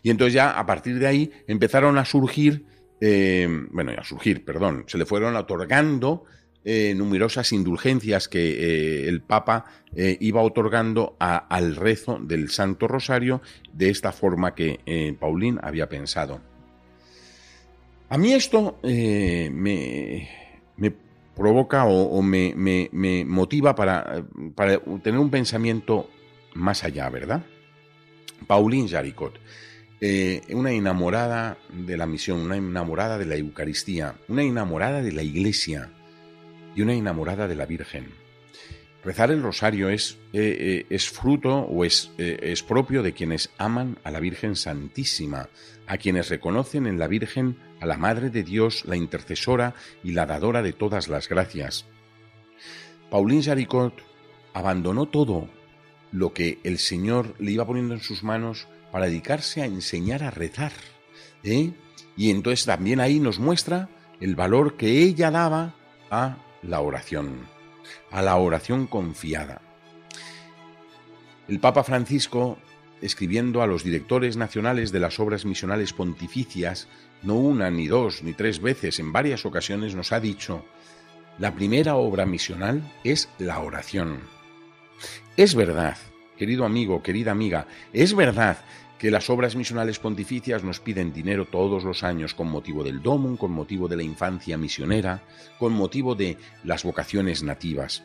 Y 0.03 0.09
entonces 0.09 0.33
ya 0.33 0.51
a 0.51 0.65
partir 0.65 0.99
de 0.99 1.07
ahí 1.07 1.31
empezaron 1.47 1.97
a 1.97 2.05
surgir, 2.05 2.65
eh, 3.01 3.47
bueno, 3.71 3.91
a 3.97 4.03
surgir, 4.03 4.45
perdón, 4.45 4.85
se 4.87 4.97
le 4.97 5.05
fueron 5.05 5.35
otorgando 5.35 6.25
eh, 6.63 6.93
numerosas 6.95 7.51
indulgencias 7.53 8.27
que 8.27 8.49
eh, 8.49 9.07
el 9.07 9.21
Papa 9.21 9.65
iba 9.95 10.41
otorgando 10.41 11.15
al 11.19 11.75
rezo 11.75 12.19
del 12.19 12.49
Santo 12.49 12.87
Rosario 12.87 13.41
de 13.73 13.89
esta 13.89 14.11
forma 14.11 14.53
que 14.53 15.15
Paulín 15.19 15.59
había 15.63 15.89
pensado. 15.89 16.41
A 18.09 18.17
mí 18.17 18.33
esto 18.33 18.77
me, 18.83 20.27
provoca 21.35 21.85
o, 21.85 22.21
me, 22.21 22.53
motiva 23.25 23.73
para, 23.73 24.23
para 24.53 24.79
tener 25.01 25.19
un 25.19 25.31
pensamiento 25.31 26.07
más 26.53 26.83
allá, 26.83 27.09
¿verdad? 27.09 27.43
Pauline 28.47 28.87
Jaricot 28.87 29.39
eh, 30.01 30.41
una 30.51 30.71
enamorada 30.71 31.57
de 31.73 31.97
la 31.97 32.05
misión, 32.05 32.39
una 32.39 32.55
enamorada 32.55 33.17
de 33.17 33.25
la 33.25 33.35
Eucaristía, 33.35 34.15
una 34.29 34.43
enamorada 34.43 35.01
de 35.01 35.11
la 35.11 35.23
Iglesia 35.23 35.91
y 36.73 36.81
una 36.81 36.93
enamorada 36.93 37.49
de 37.49 37.55
la 37.55 37.65
Virgen. 37.65 38.07
Rezar 39.03 39.31
el 39.31 39.43
rosario 39.43 39.89
es, 39.89 40.17
eh, 40.31 40.55
eh, 40.59 40.85
es 40.89 41.09
fruto 41.09 41.53
o 41.53 41.83
es, 41.83 42.11
es 42.17 42.63
propio 42.63 43.03
de 43.03 43.11
quienes 43.11 43.49
aman 43.57 43.97
a 44.05 44.11
la 44.11 44.21
Virgen 44.21 44.55
Santísima, 44.55 45.49
a 45.85 45.97
quienes 45.97 46.29
reconocen 46.29 46.87
en 46.87 46.97
la 46.97 47.07
Virgen 47.07 47.57
a 47.81 47.85
la 47.85 47.97
Madre 47.97 48.29
de 48.29 48.43
Dios, 48.43 48.85
la 48.85 48.95
intercesora 48.95 49.73
y 50.01 50.11
la 50.11 50.25
dadora 50.25 50.61
de 50.61 50.71
todas 50.71 51.09
las 51.09 51.27
gracias. 51.27 51.85
Pauline 53.09 53.43
Jaricot 53.43 54.01
abandonó 54.53 55.07
todo 55.07 55.49
lo 56.11 56.33
que 56.33 56.59
el 56.63 56.79
Señor 56.79 57.35
le 57.39 57.51
iba 57.51 57.65
poniendo 57.65 57.93
en 57.93 58.01
sus 58.01 58.23
manos 58.23 58.67
para 58.91 59.05
dedicarse 59.05 59.61
a 59.61 59.65
enseñar 59.65 60.23
a 60.23 60.31
rezar. 60.31 60.71
¿eh? 61.43 61.71
Y 62.17 62.31
entonces 62.31 62.65
también 62.65 62.99
ahí 62.99 63.19
nos 63.19 63.39
muestra 63.39 63.89
el 64.19 64.35
valor 64.35 64.75
que 64.75 65.03
ella 65.03 65.31
daba 65.31 65.75
a 66.09 66.37
la 66.61 66.81
oración, 66.81 67.47
a 68.11 68.21
la 68.21 68.35
oración 68.35 68.87
confiada. 68.87 69.61
El 71.47 71.59
Papa 71.59 71.83
Francisco, 71.83 72.57
escribiendo 73.01 73.61
a 73.61 73.67
los 73.67 73.83
directores 73.83 74.37
nacionales 74.37 74.91
de 74.91 74.99
las 74.99 75.19
obras 75.19 75.45
misionales 75.45 75.93
pontificias, 75.93 76.87
no 77.23 77.35
una, 77.35 77.69
ni 77.71 77.87
dos, 77.87 78.23
ni 78.23 78.33
tres 78.33 78.61
veces, 78.61 78.99
en 78.99 79.11
varias 79.11 79.45
ocasiones 79.45 79.95
nos 79.95 80.11
ha 80.11 80.19
dicho, 80.19 80.65
la 81.37 81.55
primera 81.55 81.95
obra 81.95 82.25
misional 82.25 82.83
es 83.03 83.29
la 83.39 83.59
oración. 83.59 84.38
Es 85.39 85.55
verdad 85.55 85.95
Querido 86.37 86.65
amigo, 86.65 87.01
querida 87.01 87.31
amiga, 87.31 87.65
es 87.93 88.13
verdad 88.13 88.57
que 88.97 89.09
las 89.09 89.29
obras 89.29 89.55
misionales 89.55 89.97
pontificias 89.97 90.65
nos 90.65 90.81
piden 90.81 91.13
dinero 91.13 91.45
todos 91.45 91.85
los 91.85 92.03
años 92.03 92.33
con 92.33 92.49
motivo 92.49 92.83
del 92.83 93.01
DOMUN, 93.01 93.37
con 93.37 93.51
motivo 93.51 93.87
de 93.87 93.95
la 93.95 94.03
infancia 94.03 94.57
misionera, 94.57 95.23
con 95.57 95.71
motivo 95.71 96.13
de 96.13 96.37
las 96.65 96.83
vocaciones 96.83 97.41
nativas. 97.41 98.03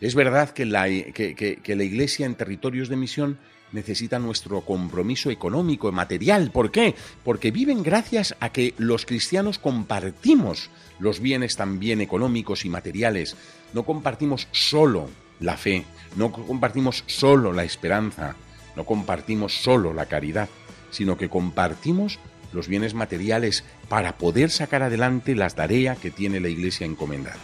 Es 0.00 0.16
verdad 0.16 0.50
que 0.50 0.66
la, 0.66 0.86
que, 0.88 1.62
la 1.76 1.84
Iglesia 1.84 2.26
en 2.26 2.34
territorios 2.34 2.88
de 2.88 2.96
misión 2.96 3.38
necesita 3.70 4.18
nuestro 4.18 4.62
compromiso 4.62 5.30
económico 5.30 5.88
y 5.88 5.92
material. 5.92 6.50
¿Por 6.50 6.72
qué? 6.72 6.96
Porque 7.22 7.52
viven 7.52 7.84
gracias 7.84 8.34
a 8.40 8.50
que 8.50 8.74
los 8.78 9.06
cristianos 9.06 9.60
compartimos 9.60 10.70
los 10.98 11.20
bienes 11.20 11.54
también 11.54 12.00
económicos 12.00 12.64
y 12.64 12.68
materiales. 12.68 13.36
No 13.74 13.84
compartimos 13.84 14.48
solo 14.50 15.08
la 15.42 15.56
fe, 15.56 15.84
no 16.16 16.32
compartimos 16.32 17.04
solo 17.06 17.52
la 17.52 17.64
esperanza, 17.64 18.36
no 18.76 18.84
compartimos 18.84 19.62
solo 19.62 19.92
la 19.92 20.06
caridad, 20.06 20.48
sino 20.90 21.16
que 21.16 21.28
compartimos 21.28 22.18
los 22.52 22.68
bienes 22.68 22.94
materiales 22.94 23.64
para 23.88 24.18
poder 24.18 24.50
sacar 24.50 24.82
adelante 24.82 25.34
la 25.34 25.50
tarea 25.50 25.96
que 25.96 26.10
tiene 26.10 26.40
la 26.40 26.48
Iglesia 26.48 26.86
encomendada. 26.86 27.40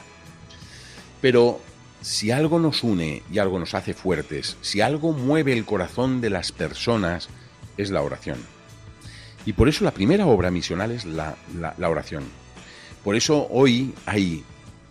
Pero 1.21 1.61
si 2.03 2.31
algo 2.31 2.59
nos 2.59 2.85
une 2.85 3.23
y 3.33 3.39
algo 3.39 3.59
nos 3.59 3.75
hace 3.75 3.95
fuertes, 3.95 4.57
si 4.61 4.81
algo 4.81 5.13
mueve 5.13 5.53
el 5.53 5.65
corazón 5.65 6.21
de 6.21 6.31
las 6.31 6.53
personas, 6.53 7.29
es 7.77 7.91
la 7.91 8.03
oración. 8.03 8.39
Y 9.47 9.55
por 9.55 9.69
eso 9.69 9.85
la 9.85 9.93
primera 9.93 10.27
obra 10.27 10.51
misional 10.51 10.91
es 10.93 11.05
la, 11.05 11.37
la 11.55 11.89
oración. 11.89 12.25
Por 13.03 13.17
eso 13.17 13.47
hoy 13.51 13.95
hay 14.05 14.45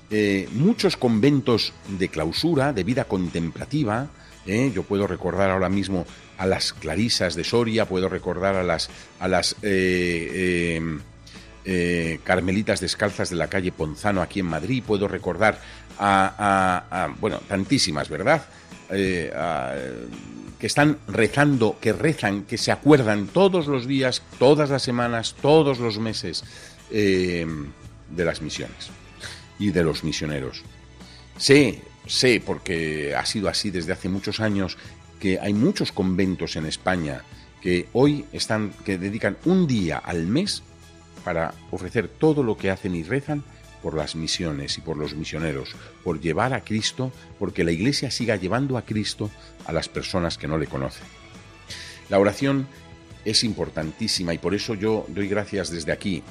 eh, 0.10 0.48
muchos 0.54 0.96
conventos 0.96 1.74
de 2.00 2.08
clausura, 2.08 2.72
de 2.72 2.86
vida 2.86 3.06
contemplativa. 3.06 4.08
¿eh? 4.46 4.72
Yo 4.74 4.84
puedo 4.84 5.06
recordar 5.06 5.50
ahora 5.50 5.68
mismo 5.68 6.06
a 6.38 6.46
las 6.46 6.72
Clarisas 6.72 7.36
de 7.36 7.44
Soria, 7.44 7.86
puedo 7.86 8.08
recordar 8.08 8.56
a 8.56 8.64
las, 8.64 8.90
a 9.20 9.28
las 9.28 9.58
eh, 9.64 10.80
Carmelitas 12.24 12.80
Descalzas 12.80 13.30
de 13.30 13.36
la 13.36 13.50
calle 13.50 13.74
Ponzano 13.74 14.22
aquí 14.22 14.40
en 14.40 14.46
Madrid, 14.46 14.82
puedo 14.86 15.10
recordar 15.10 15.60
a, 16.00 17.10
bueno, 17.20 17.42
tantísimas, 17.48 18.08
¿verdad? 18.08 18.46
que 18.88 20.66
están 20.66 21.00
rezando, 21.10 21.78
que 21.82 21.92
rezan, 21.92 22.44
que 22.44 22.58
se 22.58 22.72
acuerdan 22.72 23.28
todos 23.28 23.68
los 23.68 23.86
días, 23.86 24.24
todas 24.40 24.70
las 24.70 24.84
semanas, 24.84 25.36
todos 25.42 25.80
los 25.80 26.00
meses 26.00 26.46
de 26.90 27.46
las 28.16 28.42
misiones 28.42 28.90
y 29.60 29.72
de 29.72 29.84
los 29.84 30.04
misioneros. 30.04 30.64
Sé, 31.38 31.82
sé, 32.06 32.42
porque 32.46 33.16
ha 33.16 33.26
sido 33.26 33.50
así 33.50 33.70
desde 33.70 33.94
hace 33.94 34.10
muchos 34.10 34.40
años, 34.40 34.78
que 35.20 35.40
hay 35.40 35.54
muchos 35.54 35.92
conventos 35.92 36.56
en 36.56 36.66
España 36.66 37.24
que 37.62 37.88
hoy 37.94 38.26
están, 38.32 38.72
que 38.86 38.98
dedican 38.98 39.38
un 39.46 39.68
día 39.68 39.98
al 39.98 40.28
mes 40.28 40.64
para 41.24 41.54
ofrecer 41.72 42.08
todo 42.08 42.44
lo 42.44 42.58
que 42.58 42.72
hacen 42.72 42.96
y 42.96 43.04
rezan 43.04 43.44
por 43.82 43.96
las 43.96 44.16
misiones 44.16 44.78
y 44.78 44.82
por 44.82 44.98
los 44.98 45.16
misioneros, 45.16 45.76
por 46.04 46.20
llevar 46.20 46.54
a 46.54 46.64
Cristo, 46.64 47.12
porque 47.40 47.64
la 47.64 47.72
Iglesia 47.72 48.12
siga 48.12 48.36
llevando 48.36 48.78
a 48.78 48.84
Cristo 48.84 49.30
a 49.66 49.72
las 49.72 49.90
personas 49.90 50.38
que 50.38 50.48
no 50.48 50.58
le 50.58 50.68
conocen. 50.68 51.06
La 52.10 52.20
oración 52.20 52.68
es 53.26 53.44
importantísima 53.44 54.34
y 54.34 54.38
por 54.38 54.56
eso 54.56 54.74
yo 54.74 55.06
doy 55.10 55.28
gracias 55.28 55.70
desde 55.70 55.92
aquí, 55.92 56.24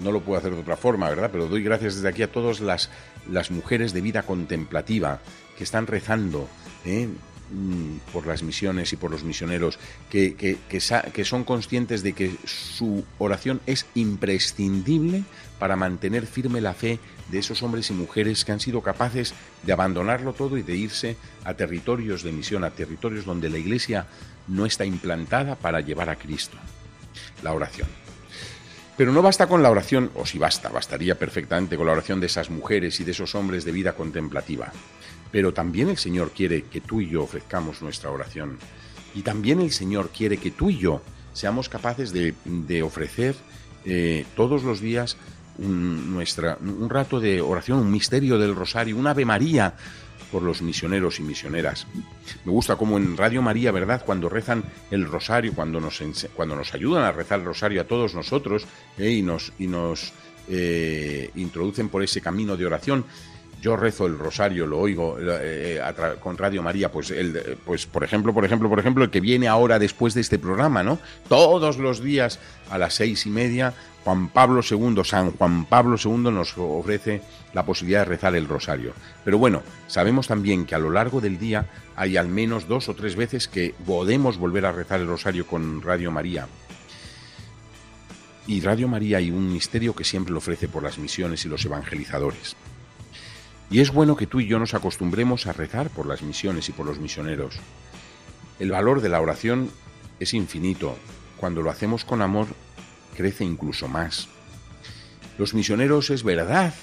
no 0.00 0.12
lo 0.12 0.20
puedo 0.20 0.38
hacer 0.38 0.54
de 0.54 0.60
otra 0.60 0.76
forma, 0.76 1.08
¿verdad? 1.08 1.30
Pero 1.32 1.46
doy 1.46 1.62
gracias 1.62 1.96
desde 1.96 2.08
aquí 2.08 2.22
a 2.22 2.30
todas 2.30 2.60
las, 2.60 2.90
las 3.30 3.50
mujeres 3.50 3.92
de 3.92 4.00
vida 4.00 4.22
contemplativa 4.22 5.20
que 5.56 5.64
están 5.64 5.86
rezando 5.86 6.48
¿eh? 6.84 7.08
mm, 7.50 8.12
por 8.12 8.26
las 8.26 8.42
misiones 8.42 8.92
y 8.92 8.96
por 8.96 9.10
los 9.10 9.24
misioneros, 9.24 9.78
que, 10.10 10.34
que, 10.34 10.58
que, 10.68 11.24
son 11.24 11.44
conscientes 11.44 12.02
de 12.02 12.12
que 12.14 12.34
su 12.44 13.04
oración 13.18 13.60
es 13.66 13.86
imprescindible 13.94 15.24
para 15.58 15.76
mantener 15.76 16.26
firme 16.26 16.60
la 16.60 16.74
fe 16.74 16.98
de 17.30 17.38
esos 17.38 17.62
hombres 17.62 17.90
y 17.90 17.94
mujeres 17.94 18.44
que 18.44 18.52
han 18.52 18.60
sido 18.60 18.82
capaces 18.82 19.34
de 19.62 19.72
abandonarlo 19.72 20.32
todo 20.32 20.56
y 20.58 20.62
de 20.62 20.76
irse 20.76 21.16
a 21.44 21.54
territorios 21.54 22.22
de 22.22 22.32
misión, 22.32 22.64
a 22.64 22.70
territorios 22.70 23.24
donde 23.24 23.48
la 23.48 23.58
Iglesia 23.58 24.06
no 24.48 24.66
está 24.66 24.84
implantada 24.84 25.54
para 25.54 25.80
llevar 25.80 26.10
a 26.10 26.16
Cristo. 26.16 26.56
La 27.42 27.52
oración. 27.52 28.01
Pero 28.96 29.12
no 29.12 29.22
basta 29.22 29.46
con 29.46 29.62
la 29.62 29.70
oración, 29.70 30.10
o 30.14 30.26
si 30.26 30.38
basta, 30.38 30.68
bastaría 30.68 31.18
perfectamente 31.18 31.76
con 31.76 31.86
la 31.86 31.92
oración 31.92 32.20
de 32.20 32.26
esas 32.26 32.50
mujeres 32.50 33.00
y 33.00 33.04
de 33.04 33.12
esos 33.12 33.34
hombres 33.34 33.64
de 33.64 33.72
vida 33.72 33.94
contemplativa. 33.94 34.70
Pero 35.30 35.54
también 35.54 35.88
el 35.88 35.96
Señor 35.96 36.32
quiere 36.32 36.64
que 36.64 36.82
tú 36.82 37.00
y 37.00 37.08
yo 37.08 37.22
ofrezcamos 37.22 37.80
nuestra 37.80 38.10
oración. 38.10 38.58
Y 39.14 39.22
también 39.22 39.60
el 39.60 39.72
Señor 39.72 40.10
quiere 40.10 40.36
que 40.36 40.50
tú 40.50 40.68
y 40.68 40.78
yo 40.78 41.02
seamos 41.32 41.70
capaces 41.70 42.12
de, 42.12 42.82
ofrecer 42.82 43.34
eh, 43.84 44.26
todos 44.36 44.62
los 44.62 44.80
días 44.80 45.16
un, 45.58 46.12
nuestra, 46.12 46.58
un 46.60 46.88
rato 46.90 47.18
de 47.18 47.40
oración, 47.40 47.78
un 47.78 47.90
misterio 47.90 48.38
del 48.38 48.54
rosario, 48.54 48.96
un 48.96 49.06
Ave 49.06 49.24
María 49.24 49.74
por 50.32 50.42
los 50.42 50.62
misioneros 50.62 51.20
y 51.20 51.22
misioneras. 51.22 51.86
Me 52.44 52.50
gusta 52.50 52.76
como 52.76 52.96
en 52.96 53.16
Radio 53.16 53.42
María, 53.42 53.70
¿verdad? 53.70 54.02
Cuando 54.04 54.30
rezan 54.30 54.64
el 54.90 55.04
rosario, 55.04 55.52
cuando 55.54 55.78
nos, 55.78 56.02
cuando 56.34 56.56
nos 56.56 56.72
ayudan 56.72 57.04
a 57.04 57.12
rezar 57.12 57.40
el 57.40 57.44
rosario 57.44 57.82
a 57.82 57.84
todos 57.84 58.14
nosotros 58.14 58.66
¿eh? 58.96 59.10
y 59.10 59.22
nos, 59.22 59.52
y 59.58 59.66
nos 59.66 60.14
eh, 60.48 61.30
introducen 61.36 61.90
por 61.90 62.02
ese 62.02 62.22
camino 62.22 62.56
de 62.56 62.64
oración. 62.64 63.04
Yo 63.60 63.76
rezo 63.76 64.06
el 64.06 64.18
rosario, 64.18 64.66
lo 64.66 64.80
oigo 64.80 65.18
eh, 65.20 65.80
con 66.18 66.36
Radio 66.36 66.64
María, 66.64 66.90
pues, 66.90 67.12
el, 67.12 67.58
pues 67.64 67.86
por 67.86 68.02
ejemplo, 68.02 68.34
por 68.34 68.44
ejemplo, 68.44 68.68
por 68.68 68.80
ejemplo, 68.80 69.04
el 69.04 69.10
que 69.10 69.20
viene 69.20 69.46
ahora 69.46 69.78
después 69.78 70.14
de 70.14 70.20
este 70.20 70.38
programa, 70.40 70.82
¿no? 70.82 70.98
Todos 71.28 71.78
los 71.78 72.02
días 72.02 72.40
a 72.70 72.78
las 72.78 72.94
seis 72.94 73.24
y 73.26 73.30
media 73.30 73.72
Juan 74.04 74.28
Pablo 74.28 74.62
II, 74.68 75.02
San 75.04 75.32
Juan 75.32 75.64
Pablo 75.64 75.96
II 76.02 76.30
nos 76.32 76.56
ofrece 76.58 77.22
la 77.54 77.64
posibilidad 77.64 78.00
de 78.00 78.06
rezar 78.06 78.34
el 78.34 78.48
rosario. 78.48 78.94
Pero 79.24 79.38
bueno, 79.38 79.62
sabemos 79.86 80.26
también 80.26 80.66
que 80.66 80.74
a 80.74 80.78
lo 80.78 80.90
largo 80.90 81.20
del 81.20 81.38
día 81.38 81.70
hay 81.94 82.16
al 82.16 82.28
menos 82.28 82.66
dos 82.66 82.88
o 82.88 82.94
tres 82.94 83.14
veces 83.14 83.46
que 83.46 83.74
podemos 83.86 84.38
volver 84.38 84.66
a 84.66 84.72
rezar 84.72 85.00
el 85.00 85.06
rosario 85.06 85.46
con 85.46 85.82
Radio 85.82 86.10
María. 86.10 86.48
Y 88.46 88.60
Radio 88.60 88.88
María 88.88 89.18
hay 89.18 89.30
un 89.30 89.52
misterio 89.52 89.94
que 89.94 90.04
siempre 90.04 90.32
lo 90.32 90.38
ofrece 90.38 90.66
por 90.66 90.82
las 90.82 90.98
misiones 90.98 91.44
y 91.44 91.48
los 91.48 91.64
evangelizadores. 91.64 92.56
Y 93.70 93.80
es 93.80 93.92
bueno 93.92 94.16
que 94.16 94.26
tú 94.26 94.40
y 94.40 94.46
yo 94.46 94.58
nos 94.58 94.74
acostumbremos 94.74 95.46
a 95.46 95.52
rezar 95.52 95.90
por 95.90 96.06
las 96.06 96.22
misiones 96.22 96.68
y 96.68 96.72
por 96.72 96.84
los 96.84 96.98
misioneros. 96.98 97.54
El 98.58 98.70
valor 98.70 99.00
de 99.00 99.08
la 99.08 99.20
oración 99.20 99.70
es 100.18 100.34
infinito. 100.34 100.96
Cuando 101.36 101.62
lo 101.62 101.70
hacemos 101.70 102.04
con 102.04 102.20
amor 102.20 102.48
crece 103.16 103.44
incluso 103.44 103.88
más. 103.88 104.28
Los 105.38 105.54
misioneros 105.54 106.10
es 106.10 106.22
verdad 106.22 106.74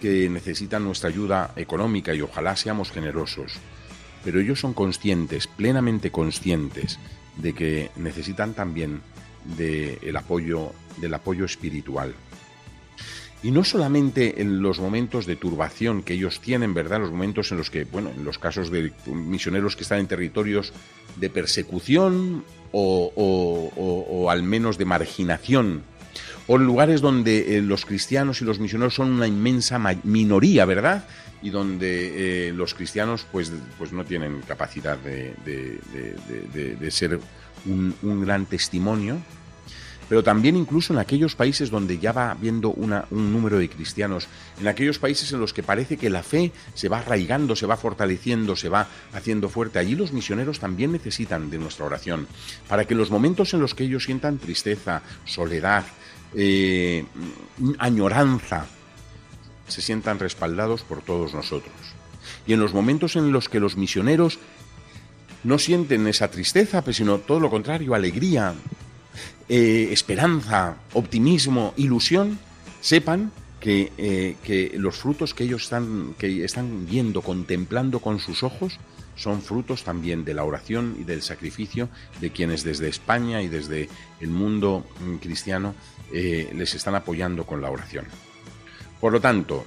que 0.00 0.28
necesitan 0.28 0.84
nuestra 0.84 1.08
ayuda 1.08 1.52
económica 1.56 2.14
y 2.14 2.20
ojalá 2.20 2.56
seamos 2.56 2.90
generosos, 2.90 3.52
pero 4.24 4.40
ellos 4.40 4.60
son 4.60 4.74
conscientes, 4.74 5.46
plenamente 5.46 6.10
conscientes, 6.10 6.98
de 7.36 7.52
que 7.52 7.90
necesitan 7.96 8.54
también 8.54 9.00
del 9.56 10.16
apoyo, 10.16 10.72
del 10.98 11.14
apoyo 11.14 11.44
espiritual. 11.44 12.14
Y 13.44 13.50
no 13.50 13.64
solamente 13.64 14.40
en 14.40 14.62
los 14.62 14.78
momentos 14.78 15.26
de 15.26 15.34
turbación 15.34 16.02
que 16.02 16.14
ellos 16.14 16.40
tienen, 16.40 16.74
¿verdad? 16.74 17.00
Los 17.00 17.10
momentos 17.10 17.50
en 17.50 17.58
los 17.58 17.70
que, 17.70 17.84
bueno, 17.84 18.10
en 18.10 18.24
los 18.24 18.38
casos 18.38 18.70
de 18.70 18.92
misioneros 19.06 19.74
que 19.74 19.82
están 19.82 19.98
en 19.98 20.06
territorios 20.06 20.72
de 21.16 21.28
persecución 21.28 22.44
o, 22.72 24.26
al 24.30 24.42
menos 24.42 24.78
de 24.78 24.84
marginación, 24.84 25.82
o 26.46 26.58
lugares 26.58 27.00
donde 27.00 27.56
eh, 27.56 27.62
los 27.62 27.86
cristianos 27.86 28.42
y 28.42 28.44
los 28.44 28.58
misioneros 28.58 28.94
son 28.94 29.12
una 29.12 29.26
inmensa 29.26 29.78
minoría, 30.02 30.64
¿verdad? 30.64 31.04
Y 31.42 31.50
donde 31.50 32.48
eh, 32.48 32.52
los 32.52 32.74
cristianos 32.74 33.26
pues, 33.30 33.52
pues 33.78 33.92
no 33.92 34.04
tienen 34.04 34.40
capacidad 34.42 34.98
de, 34.98 35.34
ser 36.90 37.20
un, 37.66 37.94
un 38.02 38.20
gran 38.24 38.46
testimonio 38.46 39.18
pero 40.12 40.22
también 40.22 40.58
incluso 40.58 40.92
en 40.92 40.98
aquellos 40.98 41.34
países 41.34 41.70
donde 41.70 41.98
ya 41.98 42.12
va 42.12 42.32
habiendo 42.32 42.68
un 42.68 43.32
número 43.32 43.58
de 43.58 43.70
cristianos, 43.70 44.28
en 44.60 44.68
aquellos 44.68 44.98
países 44.98 45.32
en 45.32 45.40
los 45.40 45.54
que 45.54 45.62
parece 45.62 45.96
que 45.96 46.10
la 46.10 46.22
fe 46.22 46.52
se 46.74 46.90
va 46.90 46.98
arraigando, 46.98 47.56
se 47.56 47.64
va 47.64 47.78
fortaleciendo, 47.78 48.54
se 48.54 48.68
va 48.68 48.88
haciendo 49.14 49.48
fuerte. 49.48 49.78
Allí 49.78 49.94
los 49.94 50.12
misioneros 50.12 50.58
también 50.58 50.92
necesitan 50.92 51.48
de 51.48 51.56
nuestra 51.56 51.86
oración, 51.86 52.26
para 52.68 52.84
que 52.84 52.92
en 52.92 52.98
los 52.98 53.10
momentos 53.10 53.54
en 53.54 53.60
los 53.60 53.74
que 53.74 53.84
ellos 53.84 54.04
sientan 54.04 54.36
tristeza, 54.36 55.00
soledad, 55.24 55.86
eh, 56.34 57.06
añoranza, 57.78 58.66
se 59.66 59.80
sientan 59.80 60.18
respaldados 60.18 60.82
por 60.82 61.00
todos 61.00 61.32
nosotros. 61.32 61.72
Y 62.46 62.52
en 62.52 62.60
los 62.60 62.74
momentos 62.74 63.16
en 63.16 63.32
los 63.32 63.48
que 63.48 63.60
los 63.60 63.78
misioneros 63.78 64.38
no 65.42 65.58
sienten 65.58 66.06
esa 66.06 66.30
tristeza, 66.30 66.84
pues, 66.84 66.98
sino 66.98 67.16
todo 67.16 67.40
lo 67.40 67.48
contrario, 67.48 67.94
alegría, 67.94 68.54
eh, 69.48 69.88
esperanza, 69.92 70.76
optimismo, 70.92 71.74
ilusión, 71.76 72.38
sepan 72.80 73.32
que, 73.60 73.92
eh, 73.96 74.36
que, 74.42 74.72
los 74.76 74.96
frutos 74.96 75.34
que 75.34 75.44
ellos 75.44 75.64
están, 75.64 76.14
que 76.18 76.44
están 76.44 76.86
viendo, 76.86 77.22
contemplando 77.22 78.00
con 78.00 78.18
sus 78.18 78.42
ojos, 78.42 78.78
son 79.16 79.42
frutos 79.42 79.84
también 79.84 80.24
de 80.24 80.34
la 80.34 80.44
oración 80.44 80.96
y 80.98 81.04
del 81.04 81.22
sacrificio 81.22 81.88
de 82.20 82.30
quienes 82.30 82.64
desde 82.64 82.88
España 82.88 83.42
y 83.42 83.48
desde 83.48 83.88
el 84.20 84.30
mundo 84.30 84.84
mm, 85.00 85.16
cristiano 85.16 85.74
eh, 86.12 86.50
les 86.54 86.74
están 86.74 86.94
apoyando 86.94 87.44
con 87.44 87.60
la 87.60 87.70
oración. 87.70 88.06
Por 89.00 89.12
lo 89.12 89.20
tanto, 89.20 89.64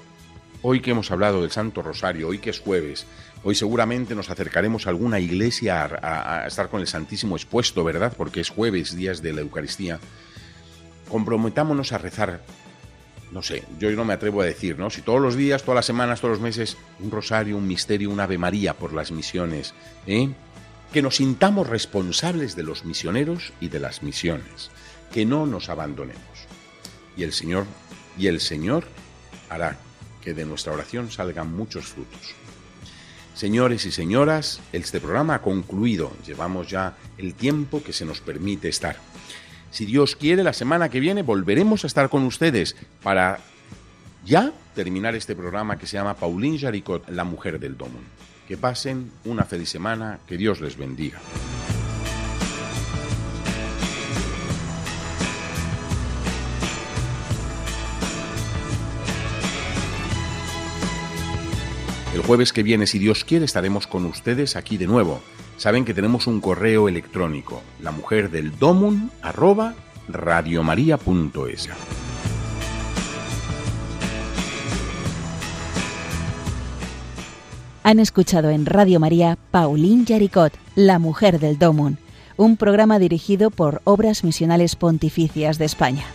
hoy 0.67 0.81
que 0.81 0.91
hemos 0.91 1.11
hablado 1.11 1.41
del 1.41 1.51
Santo 1.51 1.81
Rosario, 1.81 2.27
hoy 2.27 2.39
que 2.39 2.49
es 2.49 2.59
jueves, 2.59 3.05
Hoy 3.47 3.53
seguramente 3.53 4.15
nos 4.15 4.31
acercaremos 4.31 4.87
a 4.87 4.89
alguna 4.89 5.19
iglesia 5.19 5.83
a, 6.01 6.47
estar 6.47 6.67
con 6.67 6.81
el 6.81 6.87
Santísimo 6.87 7.35
expuesto, 7.35 7.83
¿verdad? 7.83 8.11
Porque 8.17 8.41
es 8.41 8.49
jueves, 8.49 8.95
días 8.95 9.21
de 9.21 9.33
la 9.33 9.41
Eucaristía. 9.41 9.99
Comprometámonos 11.09 11.91
a 11.91 11.99
rezar. 11.99 12.41
No 13.31 13.43
sé, 13.43 13.63
yo 13.77 13.91
no 13.91 14.03
me 14.03 14.13
atrevo 14.13 14.41
a 14.41 14.45
decir, 14.45 14.79
¿no? 14.79 14.89
Si 14.89 15.03
todos 15.03 15.21
los 15.21 15.35
días, 15.35 15.61
todas 15.61 15.75
las 15.75 15.85
semanas, 15.85 16.21
todos 16.21 16.31
los 16.31 16.41
meses, 16.41 16.75
un 16.99 17.11
rosario, 17.11 17.55
un 17.55 17.67
misterio, 17.67 18.09
un 18.09 18.19
Ave 18.19 18.39
María 18.39 18.73
por 18.73 18.93
las 18.93 19.11
misiones, 19.11 19.75
¿eh? 20.07 20.29
Que 20.91 21.03
nos 21.03 21.17
sintamos 21.17 21.69
responsables 21.69 22.55
de 22.55 22.63
los 22.63 22.83
misioneros 22.83 23.53
y 23.59 23.67
de 23.67 23.79
las 23.79 24.01
misiones. 24.01 24.71
Que 25.13 25.23
no 25.23 25.45
nos 25.45 25.69
abandonemos. 25.69 26.47
Y 27.15 27.21
el 27.21 27.31
Señor, 27.31 27.67
y 28.17 28.25
el 28.25 28.39
Señor 28.39 28.85
hará 29.51 29.77
que 30.25 30.33
de 30.33 30.45
nuestra 30.45 30.73
oración 30.73 31.11
salgan 31.11 31.55
muchos 31.55 31.85
frutos. 31.85 32.33
Señores 33.35 33.85
y 33.85 33.91
señoras, 33.91 34.59
este 34.73 34.99
programa 34.99 35.35
ha 35.35 35.41
concluido. 35.41 36.11
Llevamos 36.25 36.67
ya 36.67 36.97
el 37.17 37.35
tiempo 37.35 37.83
que 37.83 37.93
se 37.93 38.05
nos 38.05 38.21
permite 38.21 38.67
estar. 38.67 38.97
Si 39.71 39.85
Dios 39.85 40.15
quiere, 40.15 40.43
la 40.43 40.53
semana 40.53 40.89
que 40.89 40.99
viene 40.99 41.21
volveremos 41.21 41.83
a 41.83 41.87
estar 41.87 42.09
con 42.09 42.23
ustedes 42.23 42.75
para 43.03 43.39
ya 44.25 44.51
terminar 44.73 45.15
este 45.15 45.35
programa 45.35 45.77
que 45.77 45.85
se 45.85 45.97
llama 45.97 46.15
Pauline 46.15 46.57
Jaricot, 46.57 47.07
la 47.09 47.23
mujer 47.23 47.59
del 47.59 47.77
Domun. 47.77 48.03
Que 48.47 48.57
pasen 48.57 49.11
una 49.25 49.43
feliz 49.43 49.69
semana, 49.69 50.19
que 50.27 50.37
Dios 50.37 50.59
les 50.59 50.77
bendiga. 50.77 51.19
El 62.15 62.21
jueves 62.21 62.53
que 62.53 62.63
viene, 62.63 62.87
si 62.87 62.97
Dios 62.97 63.25
quiere, 63.25 63.43
estaremos 63.43 63.87
con 63.87 64.05
ustedes 64.05 64.55
aquí 64.55 64.77
de 64.77 64.87
nuevo. 64.87 65.19
Saben 65.57 65.83
que 65.83 65.93
tenemos 65.93 66.27
un 66.27 66.39
correo 66.39 66.87
electrónico, 66.87 67.61
la 67.81 67.91
mujer 67.91 68.31
del 68.31 68.57
domun 68.57 69.11
arroba 69.21 69.75
radiomaria.es. 70.07 71.69
Han 77.83 77.99
escuchado 77.99 78.49
en 78.49 78.65
Radio 78.65 79.01
María 79.01 79.37
Pauline 79.51 80.05
Yaricot, 80.05 80.53
La 80.75 80.99
Mujer 80.99 81.41
del 81.41 81.59
Domun, 81.59 81.97
un 82.37 82.55
programa 82.55 82.97
dirigido 82.97 83.51
por 83.51 83.81
Obras 83.83 84.23
Misionales 84.23 84.77
Pontificias 84.77 85.57
de 85.57 85.65
España. 85.65 86.05